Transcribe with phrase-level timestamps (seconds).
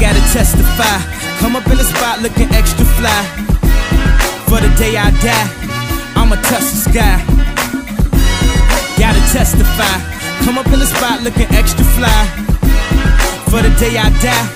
[0.00, 0.98] gotta testify.
[1.38, 3.22] Come up in the spot looking extra fly.
[4.48, 5.48] For the day I die,
[6.16, 7.16] I'ma touch the sky.
[8.98, 9.96] Gotta testify.
[10.44, 12.26] Come up in the spot looking extra fly.
[13.50, 14.48] For the day I die,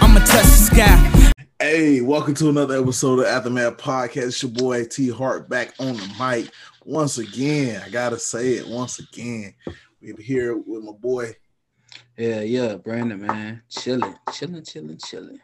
[0.00, 1.32] I'ma touch the sky.
[1.58, 4.28] Hey, welcome to another episode of Aftermath Podcast.
[4.28, 6.50] It's your boy T Harp back on the mic
[6.84, 7.82] once again.
[7.84, 9.54] I gotta say it once again.
[10.00, 11.36] We're here with my boy.
[12.20, 15.40] Yeah, yeah, Brandon, man, chilling, chilling, chilling, chilling.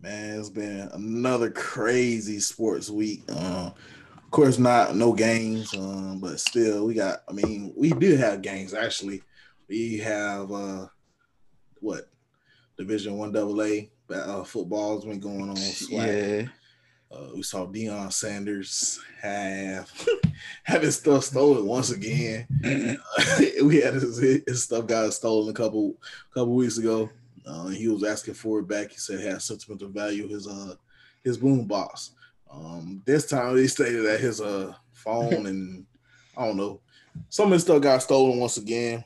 [0.00, 3.24] Man, it's been another crazy sports week.
[3.28, 3.72] Uh,
[4.16, 7.24] of course, not no games, um, but still, we got.
[7.28, 9.22] I mean, we do have games actually.
[9.68, 10.86] We have uh,
[11.80, 12.08] what
[12.78, 15.56] Division One AA uh, football's been going on.
[15.90, 16.46] Yeah,
[17.10, 19.90] Uh, we saw Deion Sanders have
[20.64, 22.46] have his stuff stolen once again.
[23.64, 25.94] we had his, his stuff got stolen a couple
[26.34, 27.08] couple weeks ago.
[27.46, 28.90] Uh, he was asking for it back.
[28.90, 30.28] He said it had sentimental value.
[30.28, 30.74] His uh
[31.24, 32.12] his boom box.
[32.50, 35.86] Um, this time they stated that his uh phone and
[36.36, 36.80] I don't know
[37.28, 39.04] some of his stuff got stolen once again.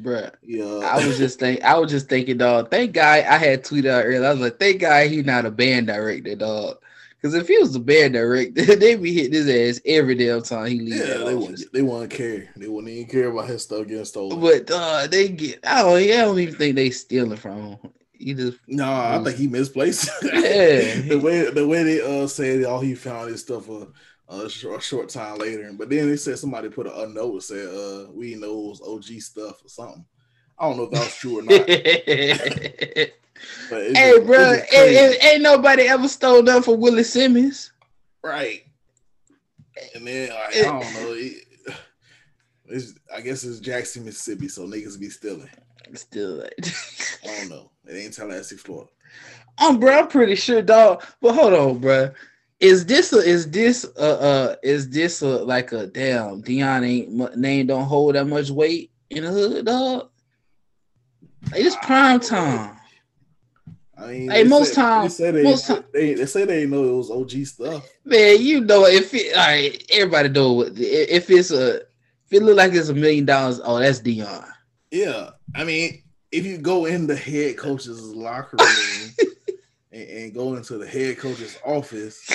[0.00, 0.32] Bruh.
[0.42, 2.70] Yeah, I was just think, I was just thinking, dog.
[2.70, 4.24] Thank God I had tweeted out earlier.
[4.24, 6.78] I was like, thank God he not a band director, dog.
[7.20, 10.66] Because if he was a band director, they be hitting his ass every damn time
[10.68, 10.98] he leaves.
[10.98, 12.48] yeah, they wouldn't they wouldn't care.
[12.56, 14.40] They wouldn't even care about his stuff getting stolen.
[14.40, 15.60] But uh, they get.
[15.66, 15.96] I don't.
[15.96, 17.78] I don't even think they stealing from him.
[18.12, 18.58] He just.
[18.68, 20.08] No, I think he misplaced.
[20.22, 21.00] Yeah.
[21.02, 23.86] the way the way they uh said all he found his stuff a,
[24.28, 27.34] a, short, a short time later, but then they said somebody put a, a note
[27.34, 30.04] that said uh we know it was OG stuff or something.
[30.58, 31.68] I don't know if that was true or not.
[31.68, 33.12] hey,
[33.70, 35.18] it just- bro, it crazy.
[35.26, 37.72] ain't, nobody ever stole nothing from Willie Simmons.
[38.22, 38.62] right?
[39.94, 41.12] And then like, I don't know.
[41.14, 41.44] It,
[42.66, 45.48] it's, I guess it's Jackson, Mississippi, so niggas be stealing.
[45.94, 46.42] Still,
[47.24, 47.70] I don't know.
[47.86, 48.90] It ain't Tallahassee, Florida.
[49.58, 50.00] I'm bro.
[50.00, 51.02] I'm pretty sure, dog.
[51.22, 52.10] But hold on, bro.
[52.60, 57.36] Is this a, is this uh uh is this a, like a damn Deion ain't
[57.36, 60.08] name don't hold that much weight in the hood, dog?
[61.52, 62.76] Like, it's prime time.
[63.96, 66.66] I mean, Hey, most said- time- they say they, most time- they they say they
[66.66, 67.88] know it was OG stuff.
[68.04, 72.42] Man, you know if it, all right, everybody know what if it's a if it
[72.42, 74.46] look like it's a million dollars, oh that's Deion.
[74.90, 76.02] Yeah, I mean,
[76.32, 79.10] if you go in the head coach's locker room
[80.00, 82.28] and, and go into the head coach's office,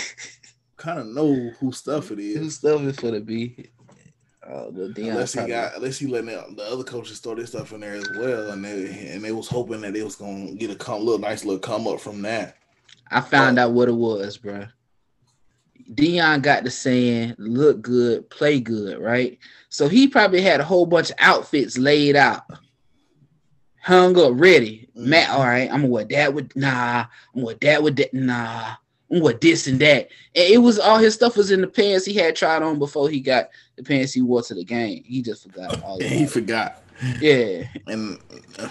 [0.78, 2.38] kind of know whose stuff it is.
[2.38, 2.56] Who is.
[2.56, 3.70] stuff is for the be?
[4.46, 5.12] Oh, the Deion.
[5.12, 7.96] Unless he got, unless he letting the, the other coaches throw their stuff in there
[7.96, 11.00] as well, and they and they was hoping that they was gonna get a come,
[11.00, 12.58] little nice little come up from that.
[13.10, 14.68] I found out what it was, bro.
[15.94, 19.38] Deion got the saying, look good, play good, right?
[19.70, 22.44] So he probably had a whole bunch of outfits laid out,
[23.84, 24.88] hung up, ready.
[24.98, 25.06] Mhm.
[25.08, 28.14] Matt, all right, I'm gonna wear that with nah, I'm gonna wear that with that,
[28.14, 28.76] nah,
[29.12, 30.10] I'm gonna wear this and that.
[30.36, 33.10] And it was all his stuff was in the pants he had tried on before
[33.10, 35.04] he got the pants he wore to the game.
[35.06, 36.30] He just forgot all he it.
[36.30, 36.82] forgot,
[37.22, 37.64] Yeah.
[37.88, 38.20] and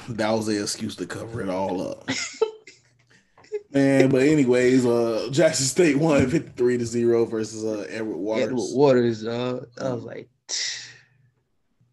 [0.08, 2.08] that was the excuse to cover it all up.
[3.74, 8.44] Man, but anyways, uh, Jackson State won 53 to 0 versus uh, Edward Waters.
[8.48, 10.28] Edward Waters, uh, I was like,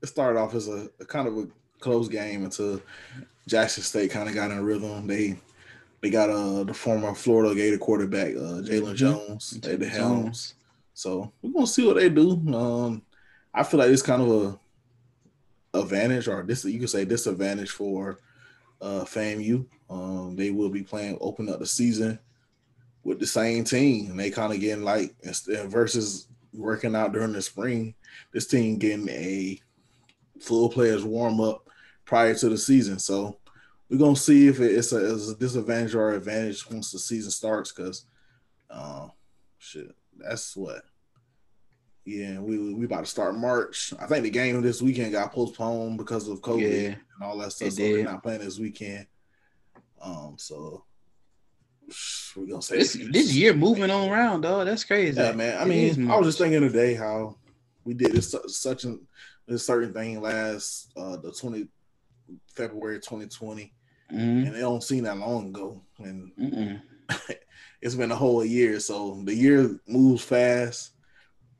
[0.01, 1.47] it started off as a, a kind of a
[1.79, 2.81] close game until
[3.47, 5.07] Jackson State kind of got in rhythm.
[5.07, 5.37] They
[6.01, 8.95] they got uh the former Florida Gator quarterback uh Jalen Mhm.
[8.95, 10.53] Jones at the helms.
[10.93, 12.31] So we're gonna see what they do.
[12.53, 13.01] Um,
[13.53, 14.59] I feel like it's kind of a
[15.77, 18.19] advantage or this you could say disadvantage for
[18.81, 19.65] uh FAMU.
[19.89, 22.19] Um, they will be playing open up the season
[23.03, 25.15] with the same team, and they kind of getting like
[25.67, 27.95] versus working out during the spring.
[28.33, 29.59] This team getting a
[30.39, 31.68] full players warm up
[32.09, 32.97] prior to the season.
[32.97, 33.37] So
[33.87, 37.71] we're gonna see if it's a, it's a disadvantage or advantage once the season starts.
[37.71, 38.05] Because,
[38.69, 39.09] uh,
[39.59, 40.81] shit, that's what.
[42.05, 43.93] Yeah, we we about to start March.
[43.99, 47.51] I think the game this weekend got postponed because of COVID Yeah, and all that
[47.51, 47.73] stuff.
[47.73, 49.05] So they're not playing this weekend.
[50.01, 50.85] Um, so
[52.35, 54.65] we're gonna say this this year moving on around, dog.
[54.65, 55.21] That's crazy.
[55.21, 55.61] yeah, man.
[55.61, 57.37] I mean, I was just thinking today how
[57.83, 58.97] we did this such a
[59.47, 61.67] this certain thing last uh the 20
[62.55, 63.73] February 2020
[64.11, 64.47] Mhm.
[64.47, 66.31] and it don't seem that long ago and
[67.81, 70.91] it's been a whole year so the year moves fast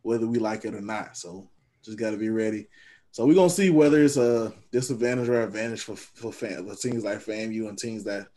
[0.01, 1.47] whether we like it or not so
[1.83, 2.67] just got to be ready
[3.11, 7.03] so we're gonna see whether it's a disadvantage or advantage for for, fan, for teams
[7.03, 8.27] like FAMU and teams that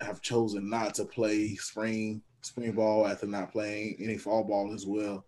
[0.00, 4.84] have chosen not to play spring spring ball after not playing any fall ball as
[4.86, 5.24] well.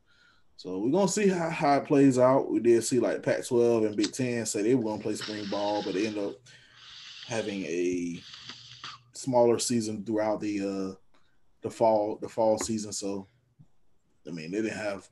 [0.56, 2.50] So we're gonna see how, how it plays out.
[2.50, 5.82] We did see like Pac-12 and Big Ten say they were gonna play spring ball,
[5.82, 6.36] but they ended up
[7.26, 8.20] having a
[9.12, 10.94] smaller season throughout the uh
[11.62, 12.92] the fall the fall season.
[12.92, 13.26] So
[14.26, 15.08] I mean they didn't have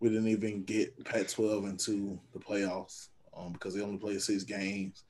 [0.00, 5.04] we didn't even get Pac-12 into the playoffs um, because they only played six games.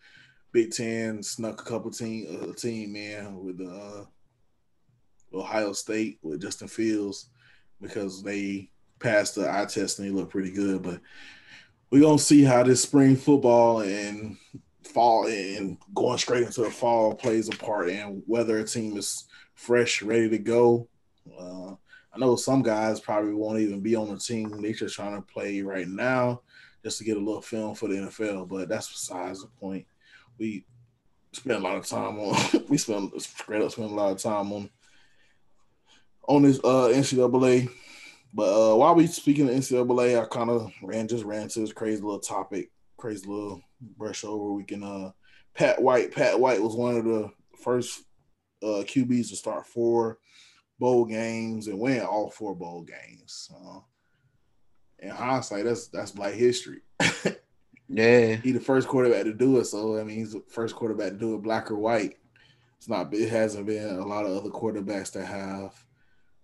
[0.53, 4.05] Big Ten snuck a couple team a uh, team in with the uh,
[5.37, 7.29] Ohio State with Justin Fields
[7.81, 10.83] because they passed the eye test and they look pretty good.
[10.83, 11.01] But
[11.91, 14.37] we're gonna see how this spring football and
[14.85, 19.25] fall and going straight into the fall plays a part and whether a team is
[19.55, 20.89] fresh, ready to go.
[21.39, 21.75] Uh,
[22.13, 24.63] I know some guys probably won't even be on the team.
[24.63, 26.43] They're just trying to play right now
[26.83, 28.49] just to get a little film for the NFL.
[28.49, 29.87] But that's besides the point.
[30.39, 30.65] We
[31.33, 34.53] spend a lot of time on we spend straight up spend a lot of time
[34.53, 34.71] on
[36.27, 37.69] on this uh NCAA.
[38.35, 41.73] But uh while we speaking of NCAA, I kind of ran just ran to this
[41.73, 43.63] crazy little topic, crazy little
[43.97, 44.53] brush over.
[44.53, 45.13] We can uh
[45.55, 46.13] Pat White.
[46.13, 47.31] Pat White was one of the
[47.63, 48.05] first
[48.63, 50.19] uh QBs to start four
[50.79, 53.51] bowl games and win all four bowl games.
[53.55, 53.81] Uh,
[55.01, 56.81] in hindsight, that's that's black history.
[57.89, 59.67] yeah, he the first quarterback to do it.
[59.67, 62.17] So I mean, he's the first quarterback to do it, black or white.
[62.79, 63.13] It's not.
[63.13, 65.75] It hasn't been a lot of other quarterbacks that have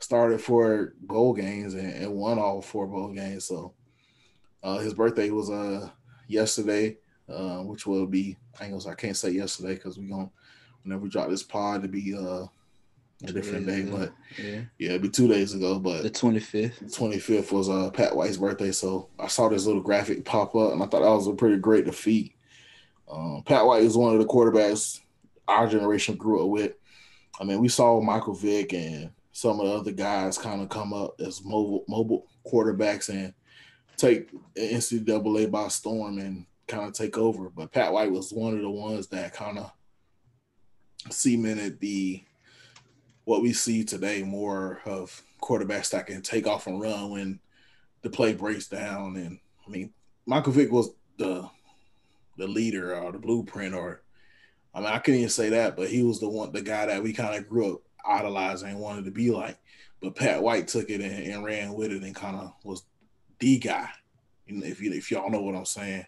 [0.05, 3.45] started for bowl games and, and won all four bowl games.
[3.47, 3.75] So
[4.62, 5.89] uh, his birthday was uh
[6.29, 6.99] yesterday,
[7.29, 10.31] uh, which will be I, gonna, I can't say yesterday because we're gonna
[10.83, 12.47] whenever we drop this pod to be uh
[13.27, 15.79] a different day, but yeah, yeah, it'd be two days ago.
[15.79, 19.65] But the twenty fifth, twenty fifth was uh Pat White's birthday, so I saw this
[19.65, 22.35] little graphic pop up, and I thought that was a pretty great defeat.
[23.11, 25.01] Um, Pat White is one of the quarterbacks
[25.49, 26.75] our generation grew up with.
[27.41, 30.92] I mean, we saw Michael Vick and some of the other guys kind of come
[30.92, 33.34] up as mobile mobile quarterbacks and
[33.96, 37.50] take NCAA by storm and kind of take over.
[37.50, 39.72] But Pat White was one of the ones that kind of
[41.10, 42.22] cemented the
[43.25, 47.40] what we see today more of quarterbacks that can take off and run when
[48.02, 49.16] the play breaks down.
[49.16, 49.92] And I mean,
[50.26, 51.50] Michael Vick was the
[52.38, 54.02] the leader or the blueprint, or
[54.72, 57.02] I mean, I couldn't even say that, but he was the one, the guy that
[57.02, 59.59] we kind of grew up idolizing and wanted to be like.
[60.01, 62.83] But Pat White took it and, and ran with it and kind of was
[63.39, 63.89] the guy.
[64.47, 66.05] If you if y'all know what I'm saying,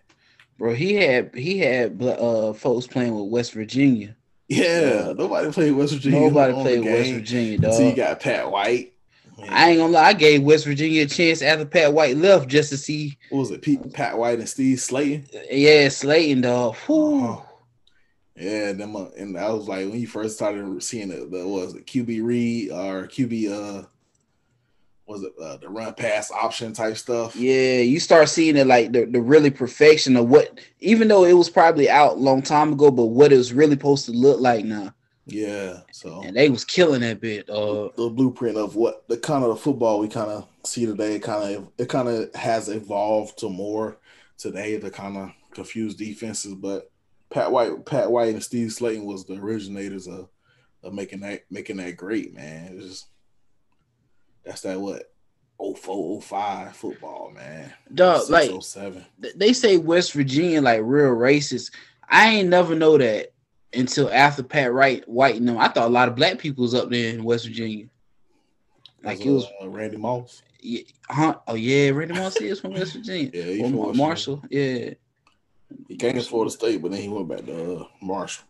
[0.58, 4.14] bro, he had he had uh folks playing with West Virginia
[4.48, 6.20] yeah, nobody played West Virginia.
[6.20, 7.74] Nobody played West Virginia, dog.
[7.74, 8.92] So you got Pat White.
[9.36, 9.48] Man.
[9.50, 12.70] I ain't gonna lie, I gave West Virginia a chance after Pat White left just
[12.70, 13.18] to see.
[13.28, 13.60] What was it?
[13.60, 15.28] Pete, Pat White and Steve Slaton.
[15.50, 16.76] Yeah, Slaton, dog.
[16.88, 17.42] Uh-huh.
[18.36, 21.74] Yeah, them, uh, and I was like when you first started seeing the, the was
[21.74, 23.86] it QB read or QB uh
[25.06, 27.36] was it uh, the run pass option type stuff?
[27.36, 31.32] Yeah, you start seeing it like the, the really perfection of what, even though it
[31.32, 34.64] was probably out long time ago, but what it was really supposed to look like
[34.64, 34.92] now.
[35.26, 37.48] Yeah, so and they was killing that bit.
[37.48, 41.18] Uh, the blueprint of what the kind of the football we kind of see today,
[41.18, 43.98] kind of it kind of has evolved to more
[44.38, 46.54] today to kind of confuse defenses.
[46.54, 46.92] But
[47.30, 50.28] Pat White, Pat White, and Steve Slaton was the originators of,
[50.82, 52.78] of making that making that great man.
[52.78, 53.06] Just
[54.44, 55.12] that's that what
[55.58, 57.72] 04, 05 football, man.
[57.92, 58.50] Dog, like
[59.34, 61.72] they say West Virginia like real racist.
[62.08, 63.32] I ain't never know that
[63.72, 65.58] until after Pat Wright White and them.
[65.58, 67.86] I thought a lot of black people was up there in West Virginia.
[69.02, 70.42] Like it was uh, Randy Moss.
[70.60, 71.36] Yeah, huh?
[71.46, 73.30] Oh yeah, Randy Moss is from West Virginia.
[73.34, 74.42] yeah, he's from Marshall.
[74.50, 74.94] Yeah.
[75.88, 78.44] He came to Florida State, but then he went back to uh, Marshall.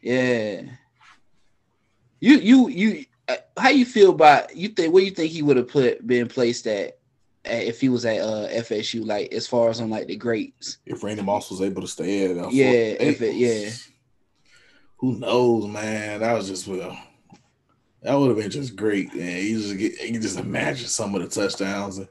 [0.00, 0.62] Yeah.
[2.20, 5.56] You you you uh, how you feel about you think where you think he would
[5.56, 6.98] have put been placed at,
[7.44, 10.78] at, if he was at uh, FSU like as far as on like the grades
[10.86, 13.70] if Randy Moss was able to stay at uh, yeah if it, yeah.
[14.98, 16.20] Who knows man?
[16.20, 16.96] That was just well
[18.02, 21.22] that would have been just great and you just get you just imagine some of
[21.22, 22.08] the touchdowns and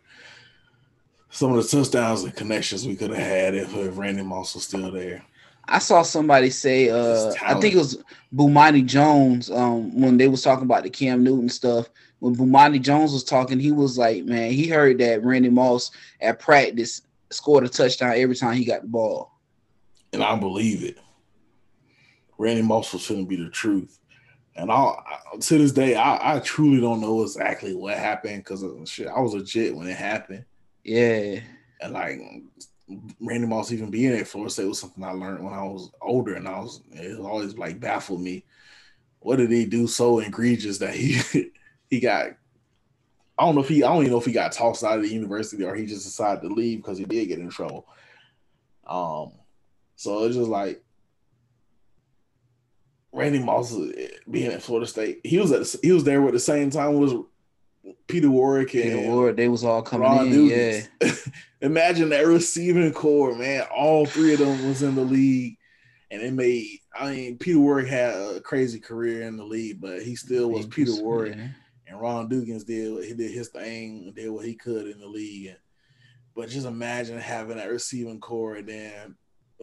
[1.32, 4.66] some of the touchdowns and connections we could have had if, if Randy Moss was
[4.66, 5.24] still there
[5.72, 8.04] I saw somebody say, uh, I think it was
[8.36, 11.90] Bomani Jones, um, when they was talking about the Cam Newton stuff.
[12.20, 16.40] When Bomani Jones was talking, he was like, man, he heard that Randy Moss at
[16.40, 19.40] practice scored a touchdown every time he got the ball.
[20.14, 20.98] And I believe it.
[22.38, 23.98] Randy Moss was shouldn't be the truth.
[24.56, 24.94] And I,
[25.40, 29.34] to this day, I, I truly don't know exactly what happened because shit, I was
[29.34, 30.44] legit when it happened.
[30.84, 31.40] Yeah.
[31.82, 32.20] And like
[33.20, 36.36] Randy Moss even being at Florida State was something I learned when I was older,
[36.36, 38.44] and I was it always like baffled me.
[39.20, 41.22] What did he do so egregious that he
[41.90, 42.32] he got?
[43.38, 45.04] I don't know if he I don't even know if he got tossed out of
[45.04, 47.88] the university or he just decided to leave because he did get in trouble.
[48.86, 49.32] Um,
[49.96, 50.84] so it's just like
[53.12, 53.76] Randy Moss
[54.30, 57.14] being at Florida State, he was at he was there with the same time was
[58.08, 60.88] Peter Warrick and Peter Ward, they was all coming Ron in.
[61.02, 61.12] Yeah.
[61.62, 63.66] Imagine that receiving core, man.
[63.76, 65.58] All three of them was in the league,
[66.10, 66.80] and it made.
[66.94, 70.66] I mean, Peter Warrick had a crazy career in the league, but he still was
[70.68, 71.36] Peter Warrick.
[71.36, 71.48] Yeah.
[71.88, 75.56] And Ron Dugans did he did his thing, did what he could in the league.
[76.36, 79.16] But just imagine having that receiving core, and then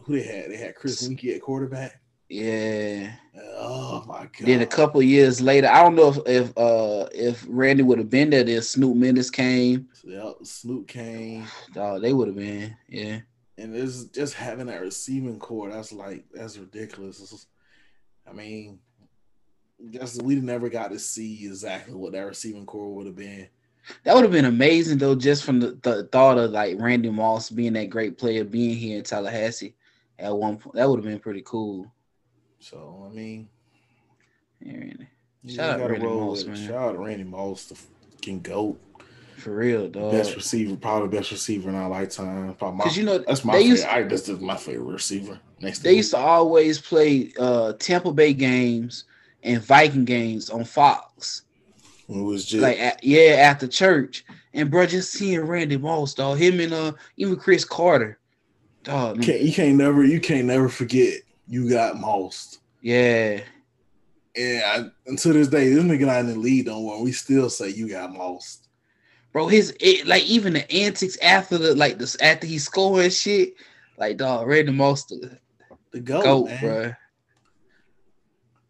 [0.05, 0.51] who they had?
[0.51, 2.01] They had Chris Weinke at quarterback.
[2.29, 3.13] Yeah.
[3.57, 4.31] Oh my god.
[4.41, 8.11] Then a couple years later, I don't know if if uh if Randy would have
[8.11, 9.89] been there, then Snoop Minnis came.
[10.05, 11.47] Yep, Snoop came.
[11.77, 13.21] Oh, they would have been, yeah.
[13.57, 17.47] And it's just having that receiving core, that's like that's ridiculous.
[18.29, 18.79] I mean,
[19.91, 23.49] just we never got to see exactly what that receiving core would have been.
[24.05, 27.49] That would have been amazing though, just from the, the thought of like Randy Moss
[27.49, 29.75] being that great player, being here in Tallahassee
[30.19, 30.75] at one point.
[30.75, 31.91] That would have been pretty cool.
[32.61, 33.49] So I mean,
[34.61, 34.93] yeah,
[35.47, 36.57] shout out Randy Moss, man.
[36.57, 38.81] Shout out to Randy Moss, the fucking goat.
[39.37, 40.11] For real, dog.
[40.11, 42.49] Best receiver, probably best receiver in our lifetime.
[42.59, 43.69] Because you know that's my favorite.
[43.69, 45.39] Used, I, this is my favorite receiver.
[45.61, 49.05] Next, they used to always play uh, Tampa Bay games
[49.45, 51.43] and Viking games on Fox.
[52.09, 54.25] It was just like at, yeah, after church,
[54.55, 58.19] and bro, just seeing Randy Moss, dog, him and uh even Cris Carter,
[58.83, 59.23] dog.
[59.23, 62.59] Can't, you can't never you can't never forget you got Mossed.
[62.83, 63.41] Yeah.
[64.37, 67.03] And I, until this day, this nigga not in the lead no more.
[67.03, 68.69] We still say you got Mossed.
[69.33, 73.55] Bro, his it, like even the antics after the like this after he scoring shit,
[73.99, 75.39] like dog, Randy Moss the,
[75.91, 76.93] the goat, goat bro.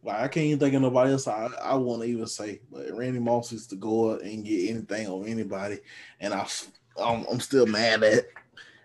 [0.03, 1.29] Like I can't even think of nobody else.
[1.29, 4.71] I, I want to even say, but Randy Moss is to go up and get
[4.71, 5.79] anything on anybody,
[6.21, 6.47] and I
[7.01, 8.25] I'm, I'm still mad at.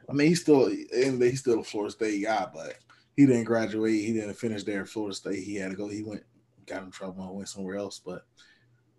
[0.10, 2.76] I mean, he's still and he's still a Florida State guy, but
[3.16, 4.04] he didn't graduate.
[4.04, 5.44] He didn't finish there at Florida State.
[5.44, 5.88] He had to go.
[5.88, 6.24] He went,
[6.66, 8.00] got in trouble and went somewhere else.
[8.04, 8.26] But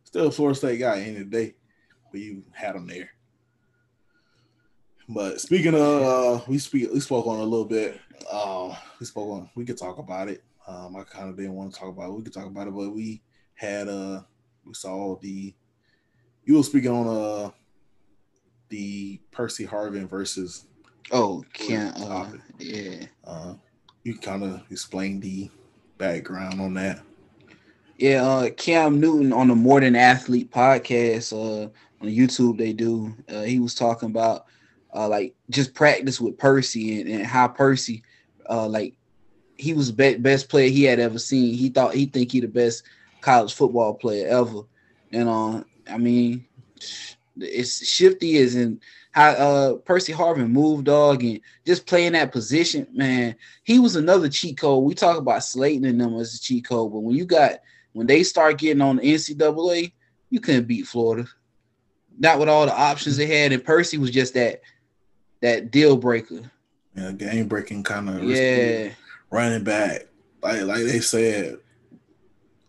[0.05, 1.01] still a Florida State guy.
[1.01, 1.55] End of the day,
[2.11, 3.11] but you had him there.
[5.09, 8.01] But speaking of, uh, we speak, we spoke on a little bit.
[8.31, 9.51] Uh, we spoke on.
[9.55, 10.43] We could talk about it.
[10.67, 12.15] Um, I kind of didn't want to talk about it.
[12.15, 13.23] We could talk about it, but we
[13.55, 14.23] had uh,
[14.65, 15.55] we saw the.
[16.45, 17.51] You were speaking on uh,
[18.69, 20.67] the Percy Harvin versus.
[21.13, 22.01] Oh, can't.
[22.01, 22.29] Uh,
[22.59, 23.05] yeah.
[23.25, 23.55] Uh,
[24.05, 25.51] you kind of explain the
[25.99, 27.01] background on that.
[27.97, 31.69] Yeah, uh, Cam Newton on the More Than Athlete podcast uh,
[32.01, 33.15] on YouTube they do.
[33.29, 34.47] Uh, he was talking about
[34.95, 38.03] uh, like just practice with Percy and, and how Percy
[38.49, 38.95] uh, like
[39.57, 41.55] he was be- best player he had ever seen.
[41.55, 42.85] He thought he think he the best
[43.21, 44.63] college football player ever.
[45.13, 46.45] And uh, I mean,
[47.37, 48.81] it's shifty is in
[49.15, 53.37] how uh Percy Harvin moved dog and just playing that position, man.
[53.63, 54.83] He was another cheat code.
[54.83, 57.61] We talk about Slaton and them as a cheat code, but when you got
[57.93, 59.93] when they start getting on the NCAA,
[60.31, 61.29] you couldn't beat Florida.
[62.19, 64.63] Not with all the options they had, and Percy was just that
[65.43, 66.51] that deal breaker.
[66.97, 68.91] Yeah, game breaking kind of yeah
[69.31, 70.09] running back.
[70.43, 71.59] Like like they said,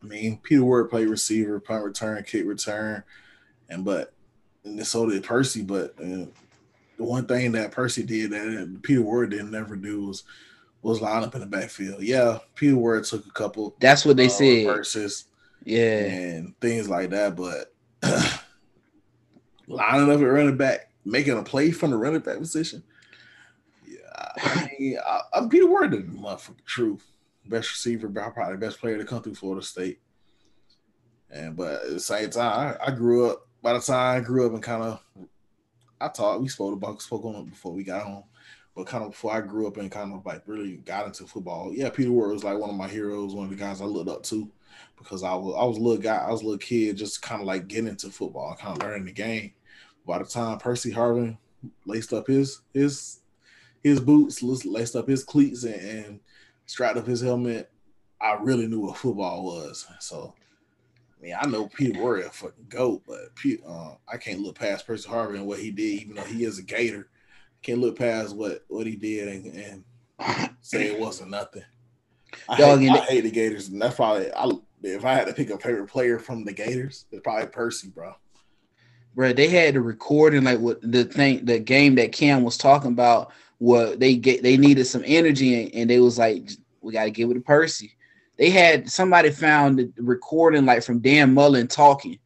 [0.04, 3.04] I mean, Peter Warrick played receiver, punt return, kick return,
[3.68, 4.14] and but
[4.66, 5.62] and so did Percy.
[5.62, 6.26] But uh,
[6.98, 10.24] the one thing that Percy did that Peter Warrick didn't never do was
[10.82, 12.04] was line up in the backfield.
[12.04, 13.76] Yeah, Peter Warrick took a couple.
[13.80, 14.66] That's what they uh, said.
[14.66, 15.26] Versus,
[15.64, 17.36] yeah, and things like that.
[17.36, 17.74] But
[19.68, 22.84] lining up at running back, making a play from the running back position.
[23.88, 23.98] Yeah,
[24.38, 27.06] I mean, I, am Peter Warrick, the motherfucking truth.
[27.48, 30.00] Best receiver, probably best player to come through Florida State.
[31.32, 34.46] And but at the same time, I, I grew up by the time I grew
[34.46, 35.02] up and kind of,
[36.00, 38.26] I taught, we spoke about, spoke on it before we got home,
[38.76, 41.72] but kind of before I grew up and kind of like really got into football.
[41.74, 44.08] Yeah, Peter Warrick was like one of my heroes, one of the guys I looked
[44.08, 44.52] up to
[45.00, 47.42] because I was, I was a little guy, I was a little kid, just kind
[47.42, 49.54] of like getting into football, kind of learning the game.
[50.06, 51.36] By the time Percy Harvin
[51.88, 53.22] laced up his, his,
[53.84, 56.20] his boots, laced up his cleats and, and
[56.68, 57.72] strapped up his helmet,
[58.22, 59.88] I really knew what football was.
[60.02, 60.36] So
[61.26, 63.30] mean, I know Peter Warrick a fucking goat, but
[63.68, 66.60] uh, I can't look past Percy Harvin and what he did, even though he is
[66.60, 67.10] a Gator.
[67.64, 71.64] Can't look past what what he did and, and say it wasn't nothing.
[72.48, 74.52] I, Dog, hate, I hate the Gators, and that's probably I,
[74.84, 78.14] if I had to pick a favorite player from the Gators, it's probably Percy, bro.
[79.16, 82.92] Bro, they had the recording like what the thing, the game that Cam was talking
[82.92, 83.32] about.
[83.58, 86.50] What they get, they needed some energy, and, and they was like,
[86.82, 87.96] we got to give it to Percy
[88.38, 92.20] they had somebody found the recording like from Dan Mullen talking.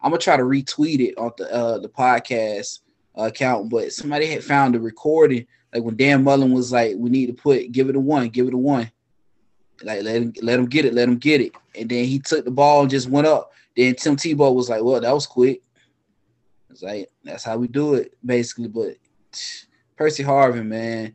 [0.00, 2.80] I'm gonna try to retweet it on the uh, the podcast
[3.14, 7.26] account, but somebody had found the recording like when Dan Mullen was like, "We need
[7.26, 8.90] to put give it a one, give it a one."
[9.82, 11.52] Like let him let him get it, let him get it.
[11.78, 13.52] And then he took the ball and just went up.
[13.76, 15.62] Then Tim Tebow was like, "Well, that was quick."
[16.70, 18.68] It's like that's how we do it, basically.
[18.68, 18.96] But
[19.96, 21.14] Percy Harvin, man,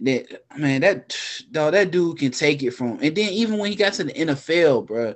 [0.00, 1.16] that man, that
[1.50, 2.92] dog, that dude can take it from.
[3.02, 5.14] And then even when he got to the NFL, bro,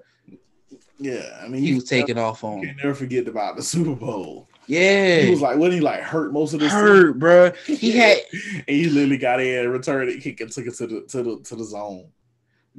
[0.98, 2.62] Yeah, I mean, he was taking off You on.
[2.62, 4.48] can never forget about the Super Bowl.
[4.66, 7.50] Yeah, He was like, what he like hurt most of the hurt, bro.
[7.66, 8.18] He had,
[8.54, 11.22] and he literally got in, and returned it, kick and took it to the to
[11.24, 12.06] the to the zone.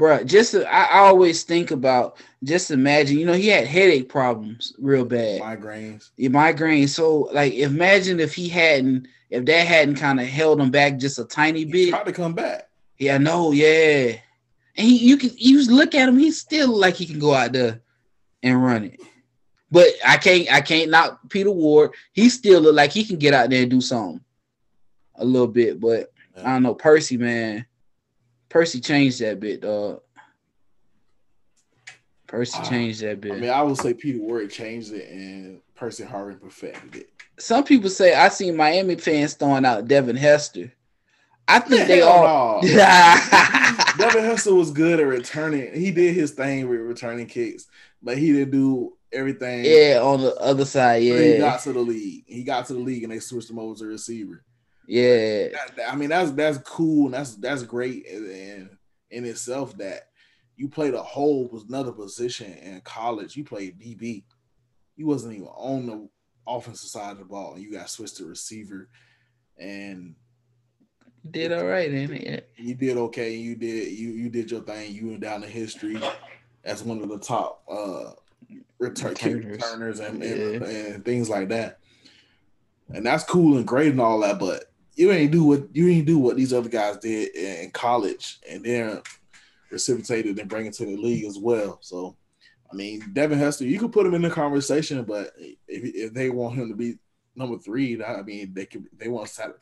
[0.01, 0.23] Bro.
[0.23, 5.41] Just I, always think about just imagine, you know, he had headache problems real bad.
[5.41, 6.09] Migraines.
[6.17, 6.87] Yeah, migraine.
[6.87, 11.19] So like imagine if he hadn't if that hadn't kind of held him back just
[11.19, 11.89] a tiny He bit.
[11.91, 12.67] tried to come back.
[12.97, 14.15] Yeah, no, yeah.
[14.75, 17.35] And he you can you just look at him, he's still like he can go
[17.35, 17.81] out there
[18.41, 18.99] and run it.
[19.69, 21.93] But I can't I can't knock Peter Warrick.
[22.13, 24.19] He still look like he can get out there and do something
[25.13, 26.73] a little bit, but I don't know.
[26.73, 27.67] Percy, man.
[28.51, 30.01] Percy changed that bit, dog.
[32.27, 33.31] Percy Ah, changed that bit.
[33.33, 37.09] I mean, I would say Peter Warrick changed it and Percy Harvin perfected it.
[37.39, 40.71] some people say I seen Miami fans throwing out Devin Hester.
[41.47, 42.61] I think they all.
[42.61, 42.67] no.
[43.97, 45.73] Devin Hester was good at returning.
[45.73, 47.67] He did his thing with returning kicks,
[48.01, 49.65] but he didn't do everything.
[49.65, 52.23] yeah, on the other side, Yeah, He got to the league.
[52.27, 54.43] He got to the league and they switched him over to receiver.
[54.87, 55.47] Yeah,
[55.87, 58.69] I mean, that's that's cool and that's that's great in,
[59.09, 60.09] in itself that
[60.55, 63.35] you played a whole another position in college.
[63.35, 64.23] You played DB.
[64.95, 66.09] You wasn't even on the
[66.47, 68.89] offensive side of the ball, and you got switched to receiver,
[69.57, 70.15] and
[71.29, 72.49] did all right in it.
[72.57, 73.35] you did okay.
[73.35, 74.93] You did you you did your thing.
[74.93, 75.99] You went down the history
[76.63, 78.11] as one of the top uh
[78.79, 79.45] return Returners.
[79.45, 81.79] returners and, and, and things like that.
[82.89, 86.05] And that's cool and great and all that, but you ain't do what you ain't
[86.05, 89.01] do what these other guys did in college and then
[89.71, 91.79] reciprocated and bring it to the league as well.
[91.81, 92.15] So
[92.71, 96.29] I mean, Devin Hester, you could put him in the conversation, but if, if they
[96.29, 96.97] want him to be
[97.35, 99.55] number three, I mean, they could they want to settle,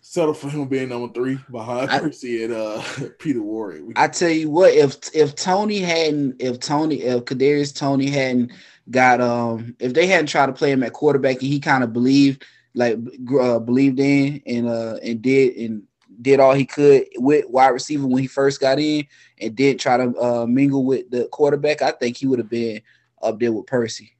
[0.00, 2.82] settle for him being number three behind I- Percy and uh,
[3.18, 3.82] Peter Warrick.
[3.96, 8.52] I tell you what, if if Toney hadn't, if Toney, if Kadarius Toney hadn't
[8.90, 11.92] got um, if they hadn't tried to play him at quarterback and he kind of
[11.92, 12.98] believed, like
[13.40, 15.82] uh, believed in and uh and did and
[16.20, 19.06] did all he could with wide receiver when he first got in
[19.40, 22.80] and did try to uh, mingle with the quarterback, I think he would have been
[23.20, 24.14] up there with Percy.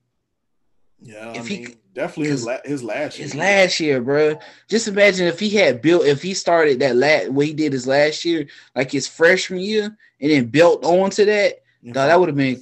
[1.01, 3.25] yeah, I if he mean, c- definitely his la- his last year.
[3.25, 4.39] His last year, bro.
[4.69, 7.87] Just imagine if he had built, if he started that last, what he did his
[7.87, 12.37] last year, like his freshman year, and then built onto that, know, that would have
[12.37, 12.61] been,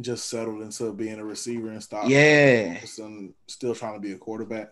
[0.00, 2.08] just settled into being a receiver and stop.
[2.08, 4.68] yeah, and still trying to be a quarterback.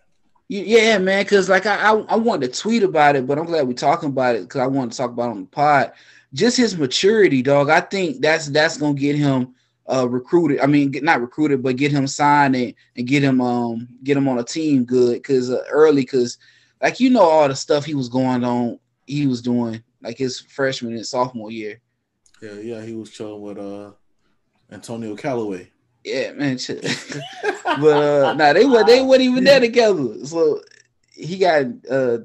[0.49, 1.25] Yeah, man.
[1.25, 4.11] Because like I, I, I wanted to tweet about it, but I'm glad we're talking
[4.11, 5.93] about it because I want to talk about on the pod.
[6.33, 7.71] Just his maturity, dog.
[7.71, 9.55] I think that's that's gonna get him
[9.89, 10.61] uh recruited.
[10.61, 14.29] I mean, not recruited, but get him signed and, and get him um get him
[14.29, 16.39] on a team good because uh, early because
[16.83, 20.41] like you know all the stuff he was going on, he was doing like his
[20.41, 21.81] freshman and sophomore year.
[22.43, 23.93] Yeah, yeah, he was chilling with uh
[24.71, 25.71] Antonio Callaway.
[26.05, 26.59] Yeah, man.
[26.59, 26.83] shit.
[27.65, 30.25] but uh nah, they were they weren't even there together.
[30.25, 30.61] So
[31.13, 32.19] he got uh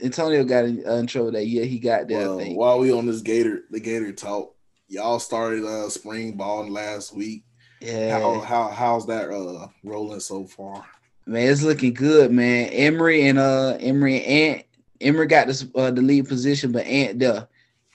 [0.00, 1.64] Antonio got in, uh, in trouble that year.
[1.64, 2.18] He got there.
[2.18, 4.54] Well, while we on this Gator, the Gator talk,
[4.86, 7.44] y'all started uh spring ball last week.
[7.80, 10.84] Yeah, How how how's that uh rolling so far?
[11.26, 12.68] man, it's looking good, man.
[12.70, 14.64] Emory and uh Emory and Ant.
[15.00, 17.46] Emory got this uh, the lead position, but Ant there,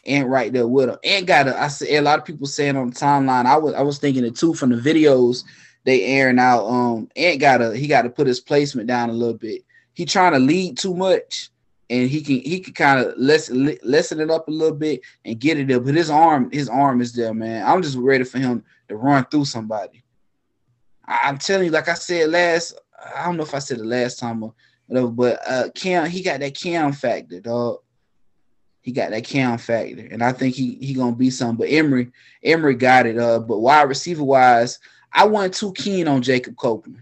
[0.05, 0.97] Ant right there with him.
[1.03, 1.59] Ant got a.
[1.59, 3.45] I see a lot of people saying on the timeline.
[3.45, 5.43] I was I was thinking it too from the videos
[5.85, 6.65] they airing out.
[6.65, 9.63] Um, Ant got to he got to put his placement down a little bit.
[9.93, 11.49] He trying to lead too much,
[11.89, 15.39] and he can he can kind of lessen lessen it up a little bit and
[15.39, 15.79] get it there.
[15.79, 17.65] But his arm his arm is there, man.
[17.65, 20.03] I'm just ready for him to run through somebody.
[21.05, 22.77] I- I'm telling you, like I said last,
[23.15, 24.53] I don't know if I said the last time or
[24.87, 27.79] whatever, but uh Cam, he got that Cam factor, dog.
[28.83, 31.55] He got that Cam factor, and I think he he gonna be something.
[31.55, 32.11] But Emory
[32.43, 33.17] Emory got it.
[33.17, 34.77] Uh, but wide receiver wise,
[35.11, 37.01] I wasn't too keen on Jacob Copeland.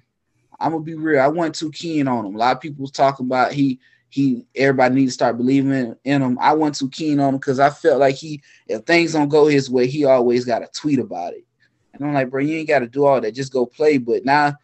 [0.59, 1.19] I'm gonna be real.
[1.19, 2.35] I wasn't too keen on him.
[2.35, 5.95] A lot of people was talking about he he everybody need to start believing in,
[6.03, 6.37] in him.
[6.39, 9.47] I wasn't too keen on him because I felt like he if things don't go
[9.47, 11.45] his way, he always got to tweet about it.
[11.93, 13.33] And I'm like, bro, you ain't got to do all that.
[13.33, 13.97] Just go play.
[13.97, 14.55] But now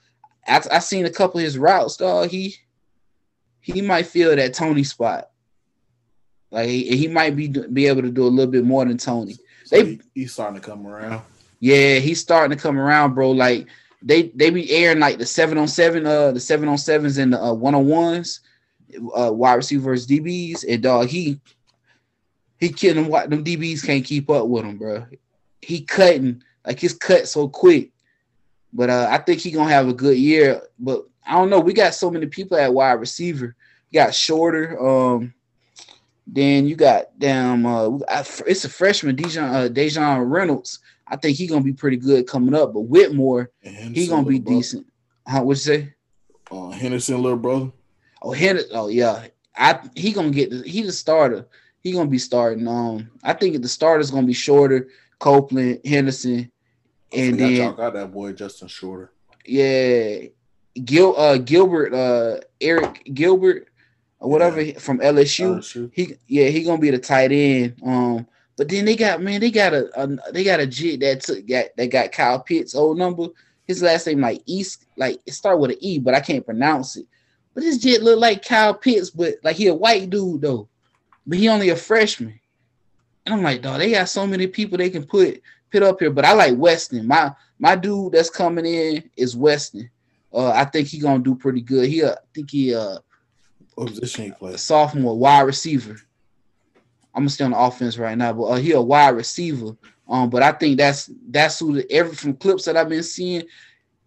[0.48, 2.30] I, I seen a couple of his routes, dog.
[2.30, 2.58] He
[3.60, 5.32] he might feel that Toney spot.
[6.52, 9.38] Like he, he might be be able to do a little bit more than Toney.
[9.66, 11.22] So They- he, he's starting to come around.
[11.60, 13.32] Yeah, he's starting to come around, bro.
[13.32, 13.68] Like
[14.02, 17.34] they they be airing like the seven on seven, uh, the seven on sevens and
[17.34, 18.42] the uh, one on ones,
[19.18, 21.40] uh, wide receivers, DBs, and dog he
[22.60, 23.12] he killing them.
[23.12, 25.06] What them DBs can't keep up with him, bro.
[25.62, 27.92] He cutting like his cut so quick.
[28.72, 30.62] But uh, I think he gonna have a good year.
[30.78, 31.60] But I don't know.
[31.60, 33.56] We got so many people at wide receiver.
[33.90, 34.78] You got Shorter.
[34.80, 35.34] Um,
[36.28, 37.66] then you got damn.
[37.66, 37.98] Uh,
[38.46, 40.80] it's a freshman, Dejon uh, Dejon Reynolds.
[41.08, 42.74] I think he gonna be pretty good coming up.
[42.74, 44.86] But Whittemore, he gonna be decent.
[45.26, 45.94] How would you say?
[46.52, 47.72] Uh, Henderson, little brother.
[48.22, 48.72] Oh, Henderson.
[48.74, 51.48] Oh yeah, I he gonna get the, he the starter.
[51.82, 52.68] He gonna be starting.
[52.68, 56.52] Um, I think the starter's gonna be Shorter, Copeland, Henderson,
[57.14, 59.12] and then y'all got that boy Justin Shorter.
[59.46, 60.24] Yeah,
[60.84, 63.67] Gil uh Gilbert uh Arik Gilbert
[64.20, 64.80] or whatever yeah.
[64.80, 65.58] from LSU.
[65.58, 65.92] LSU.
[65.94, 67.76] He yeah he gonna be the tight end.
[67.86, 68.28] Um,
[68.58, 71.48] but then they got man they got a, a they got a jit that took
[71.48, 73.28] got that got Kyle Pitts old number.
[73.66, 76.96] His last name like East like it start with an E, but I can't pronounce
[76.96, 77.06] it.
[77.54, 80.68] But this jit look like Kyle Pitts, but like he a white dude though,
[81.26, 82.40] but he only a freshman.
[83.26, 86.12] And I'm like, dog, they got so many people they can put put up here.
[86.12, 87.06] But I like Weston.
[87.06, 89.90] My my dude that's coming in is Weston.
[90.34, 91.90] Uh, I think he gonna do pretty good.
[91.90, 93.00] He, uh, I think he, uh,
[93.78, 94.58] what position he?
[94.58, 95.98] Sophomore wide receiver.
[97.14, 99.78] I'm gonna stay on the offense right now, but uh, he a wide receiver.
[100.10, 103.44] Um, but I think that's that's who the, every from clips that I've been seeing,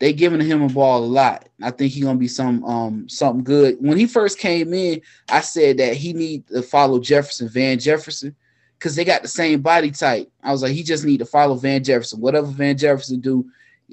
[0.00, 1.48] they giving him a ball a lot.
[1.62, 3.76] I think he gonna be some um something good.
[3.80, 8.34] When he first came in, I said that he need to follow Jefferson, Van Jefferson,
[8.76, 10.28] because they got the same body type.
[10.42, 12.20] I was like, he just need to follow Van Jefferson.
[12.20, 13.48] Whatever Van Jefferson do,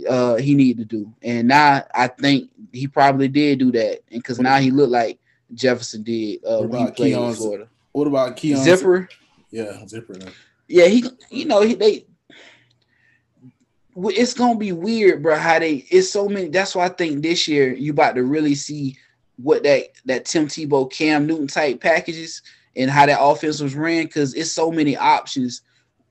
[0.10, 1.14] uh, he need to do.
[1.22, 5.20] And now I think he probably did do that, and because now he looked like
[5.54, 7.68] Jefferson did uh, when he played in Florida.
[7.92, 9.10] What about Keon Zipper?
[9.52, 10.16] Yeah, Zipper.
[10.68, 11.04] Yeah, he.
[11.30, 12.06] You know, he, they.
[13.96, 15.38] It's gonna be weird, bro.
[15.38, 15.86] How they?
[15.90, 16.50] It's so many.
[16.50, 18.98] That's why I think this year you about to really see
[19.38, 22.42] what that that Tim Tebow, Cam Newton type packages
[22.76, 25.62] and how that offense was ran because it's so many options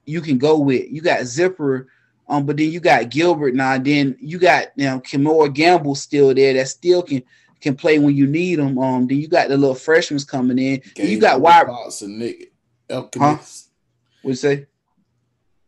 [0.05, 0.91] you can go with.
[0.91, 1.89] You got Zipper,
[2.29, 3.79] um, but then you got Gilbert now.
[3.79, 7.23] Then you got you know Kemore Gamble still there that still can
[7.67, 8.79] can play when you need them.
[8.79, 10.83] Um, then you got the little freshmen coming in.
[10.97, 11.67] you got wide
[12.01, 12.53] and Nick
[12.89, 13.23] Elkins.
[13.23, 13.37] Huh?
[14.23, 14.67] What you say?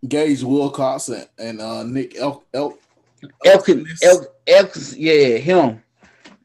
[0.07, 2.79] Gage Wilcox and, and uh, Nick El, El,
[3.45, 4.01] Elkins.
[4.03, 5.83] El, Elkins, yeah, him.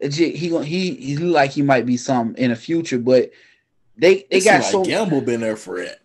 [0.02, 3.32] He he he look like he might be some in the future, but
[3.96, 5.96] they they got like so Gamble been there forever.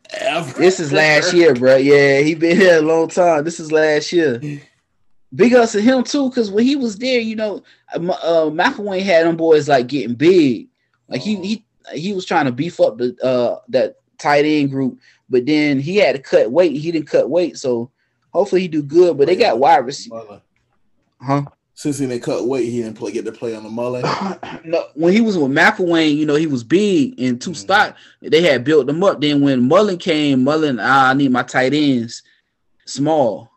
[0.57, 1.77] This is last year, bro.
[1.77, 3.45] Yeah, he been here a long time.
[3.45, 4.41] This is last year.
[5.35, 7.63] Big ups to him too, because when he was there, you know,
[7.95, 10.69] uh, uh McElwain had them boys like getting big.
[11.09, 14.99] Like he he he was trying to beef up the uh that tight end group,
[15.29, 16.77] but then he had to cut weight.
[16.77, 17.91] He didn't cut weight, so
[18.33, 19.19] hopefully he do good.
[19.19, 20.41] But they got wide receiver,
[21.21, 21.43] huh?
[21.79, 24.05] since he didn't cut weight, he didn't play get to play on the mullet.
[24.65, 27.57] no, when he was with McElwain, you know, he was big and 2 mm-hmm.
[27.57, 27.97] stock.
[28.21, 29.21] They had built them up.
[29.21, 32.25] Then when Mullen came, Mullen, ah, I need my tight ends
[32.85, 33.49] small.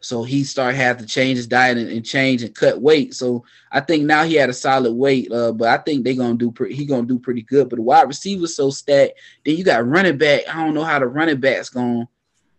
[0.00, 3.14] So he started having to change his diet and, and, change and cut weight.
[3.14, 5.30] So I think now he had a solid weight.
[5.30, 7.68] Uh, but I think they're gonna do pretty he gonna do pretty good.
[7.68, 9.18] But the wide receiver so stacked.
[9.44, 10.42] Then you got running back.
[10.48, 12.08] I don't know how the running back's gonna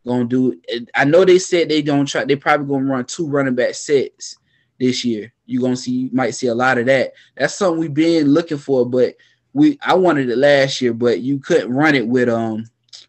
[0.06, 0.60] gonna do.
[0.94, 4.38] I know they said they don't try, they probably gonna run two running back sets
[4.80, 5.34] this year.
[5.46, 7.14] You're gonna see, you might see a lot of that.
[7.36, 9.16] That's something we've been looking for, but
[9.54, 12.66] we I wanted it last year, but you couldn't run it with um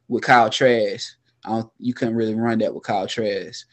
[0.09, 1.17] with Kyle Trask.
[1.79, 3.67] You couldn't really run that with Kyle Trask.